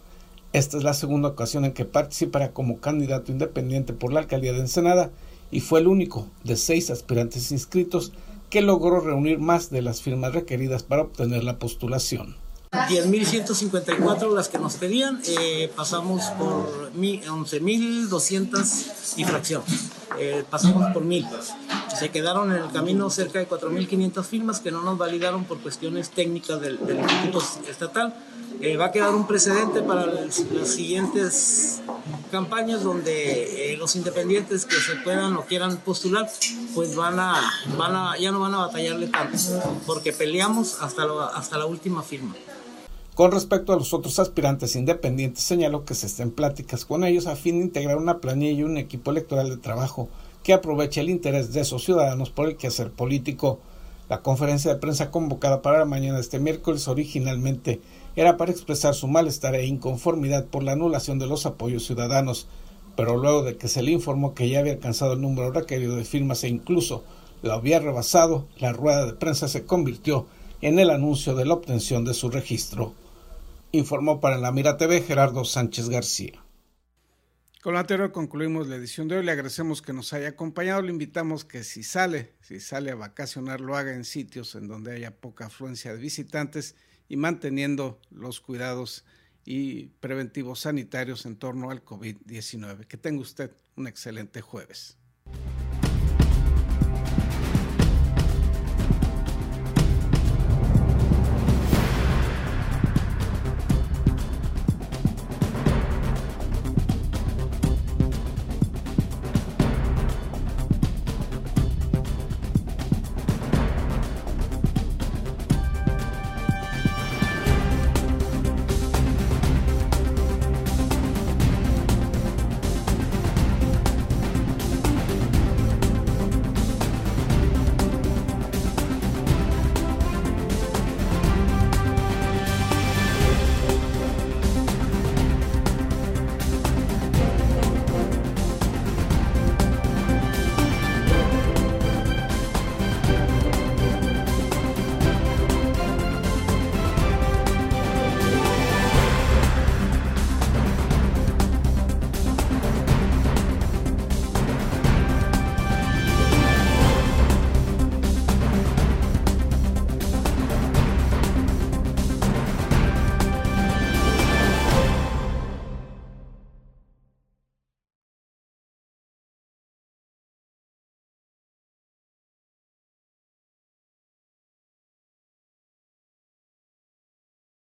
Esta 0.53 0.77
es 0.77 0.85
la 0.85 0.95
segunda 0.95 1.29
ocasión 1.29 1.65
en 1.65 1.73
que 1.73 1.85
participará 1.85 2.53
como 2.53 2.79
candidato 2.79 3.33
independiente 3.33 3.93
por 3.93 4.13
la 4.13 4.21
alcaldía 4.21 4.53
de 4.53 4.61
Ensenada 4.61 5.11
y 5.51 5.61
fue 5.61 5.81
el 5.81 5.87
único 5.87 6.27
de 6.45 6.57
seis 6.57 6.91
aspirantes 6.91 7.53
inscritos 7.53 8.13
que 8.51 8.61
logró 8.61 9.01
reunir 9.01 9.39
más 9.39 9.71
de 9.71 9.81
las 9.81 10.03
firmas 10.03 10.35
requeridas 10.35 10.83
para 10.83 11.03
obtener 11.03 11.45
la 11.45 11.59
postulación. 11.59 12.37
10.154 12.73 14.35
las 14.35 14.49
que 14.49 14.59
nos 14.59 14.77
pedían, 14.77 15.21
eh, 15.27 15.71
pasamos 15.77 16.23
por 16.39 16.91
11.200 16.95 19.19
y 19.19 19.25
fracción. 19.25 19.63
Eh, 20.19 20.43
pasamos 20.49 20.91
por 20.95 21.05
1.000. 21.05 21.29
Se 21.99 22.11
quedaron 22.11 22.51
en 22.51 22.63
el 22.63 22.71
camino 22.71 23.11
cerca 23.11 23.41
de 23.41 23.47
4.500 23.47 24.25
firmas 24.25 24.61
que 24.61 24.71
no 24.71 24.81
nos 24.81 24.97
validaron 24.97 25.45
por 25.45 25.61
cuestiones 25.61 26.09
técnicas 26.11 26.63
del, 26.63 26.79
Instituto 26.81 27.45
Estatal. 27.69 28.15
Eh, 28.63 28.79
va 28.79 28.87
a 28.87 28.91
quedar 28.91 29.15
un 29.15 29.27
precedente 29.27 29.83
para 29.83 30.07
las 30.07 30.43
siguientes 30.65 31.83
campañas 32.31 32.83
donde 32.83 33.77
los 33.79 33.97
independientes 33.97 34.65
que 34.65 34.77
se 34.77 34.97
puedan 34.97 35.37
o 35.37 35.45
quieran 35.45 35.77
postular, 35.79 36.27
pues 36.75 36.97
van 36.97 37.19
a, 37.19 37.35
van 37.77 37.95
a, 37.95 38.17
ya 38.19 38.33
no 38.33 38.41
van 38.41 38.55
a 38.55 38.59
batallarle 38.59 39.09
tanto, 39.09 39.37
porque 39.87 40.15
peleamos 40.15 40.81
hasta, 40.81 41.03
hasta 41.35 41.59
la 41.59 41.67
última 41.67 42.03
firma. 42.03 42.35
Con 43.15 43.31
respecto 43.31 43.75
a 43.75 43.77
los 43.77 43.93
otros 43.93 44.19
aspirantes 44.19 44.75
independientes, 44.75 45.45
señaló 45.45 45.85
que 45.85 45.95
se 45.95 46.07
estén 46.07 46.31
pláticas 46.31 46.87
con 46.87 47.05
ellos 47.05 47.27
a 47.27 47.37
fin 47.37 47.59
de 47.59 47.67
integrar 47.67 47.99
una 47.99 48.21
planilla 48.21 48.53
y 48.53 48.63
un 48.63 48.79
equipo 48.79 49.11
electoral 49.11 49.51
de 49.51 49.59
trabajo 49.59 50.09
que 50.43 50.55
aproveche 50.55 51.03
el 51.03 51.11
interés 51.11 51.53
de 51.53 51.61
esos 51.61 51.85
ciudadanos 51.85 52.31
por 52.31 52.49
el 52.49 52.57
quehacer 52.57 52.91
político. 52.91 53.61
La 54.09 54.23
conferencia 54.23 54.73
de 54.73 54.81
prensa 54.81 55.11
convocada 55.11 55.61
para 55.61 55.81
la 55.81 55.85
mañana 55.85 56.15
de 56.15 56.23
este 56.23 56.41
miércoles 56.41 56.89
originalmente 56.89 57.83
era 58.17 58.39
para 58.39 58.51
expresar 58.51 58.95
su 58.95 59.09
malestar 59.09 59.57
e 59.57 59.67
inconformidad 59.67 60.47
por 60.47 60.63
la 60.63 60.73
anulación 60.73 61.19
de 61.19 61.27
los 61.27 61.45
apoyos 61.45 61.85
ciudadanos, 61.85 62.47
pero 62.97 63.19
luego 63.19 63.43
de 63.43 63.59
que 63.59 63.69
se 63.69 63.83
le 63.83 63.91
informó 63.91 64.33
que 64.33 64.49
ya 64.49 64.61
había 64.61 64.73
alcanzado 64.73 65.13
el 65.13 65.21
número 65.21 65.53
requerido 65.53 65.97
de 65.97 66.07
firmas 66.07 66.45
e 66.45 66.49
incluso 66.49 67.05
la 67.43 67.55
había 67.55 67.79
rebasado, 67.79 68.47
la 68.59 68.73
rueda 68.73 69.05
de 69.05 69.13
prensa 69.13 69.49
se 69.49 69.67
convirtió 69.67 70.25
en 70.63 70.79
el 70.79 70.89
anuncio 70.89 71.35
de 71.35 71.45
la 71.45 71.53
obtención 71.53 72.07
de 72.07 72.15
su 72.15 72.31
registro 72.31 72.95
informó 73.73 74.21
para 74.21 74.39
la 74.39 74.53
Mira 74.53 74.77
TV 74.77 75.01
Gerardo 75.01 75.45
Sánchez 75.45 75.89
García. 75.89 76.45
Con 77.63 77.75
lo 77.75 77.79
anterior 77.79 78.13
concluimos 78.13 78.67
la 78.69 78.77
edición 78.77 79.09
de 79.09 79.17
hoy. 79.17 79.25
Le 79.25 79.33
agradecemos 79.33 79.83
que 79.83 79.93
nos 79.93 80.13
haya 80.13 80.29
acompañado. 80.29 80.83
Le 80.83 80.91
invitamos 80.91 81.45
que 81.45 81.65
si 81.65 81.83
sale, 81.83 82.35
si 82.41 82.61
sale 82.61 82.91
a 82.91 82.97
vacacionar, 82.97 83.61
lo 83.61 83.77
haga 83.77 83.95
en 83.95 84.05
sitios 84.05 84.55
en 84.57 84.69
donde 84.69 84.95
haya 84.95 85.17
poca 85.21 85.47
afluencia 85.47 85.95
de 85.95 86.01
visitantes 86.01 86.75
y 87.09 87.17
manteniendo 87.17 88.01
los 88.11 88.41
cuidados 88.41 89.05
y 89.45 89.87
preventivos 90.01 90.61
sanitarios 90.61 91.25
en 91.25 91.37
torno 91.37 91.71
al 91.71 91.85
COVID-19. 91.85 92.87
Que 92.87 92.97
tenga 92.97 93.23
usted 93.23 93.53
un 93.77 93.87
excelente 93.87 94.41
jueves. 94.41 94.99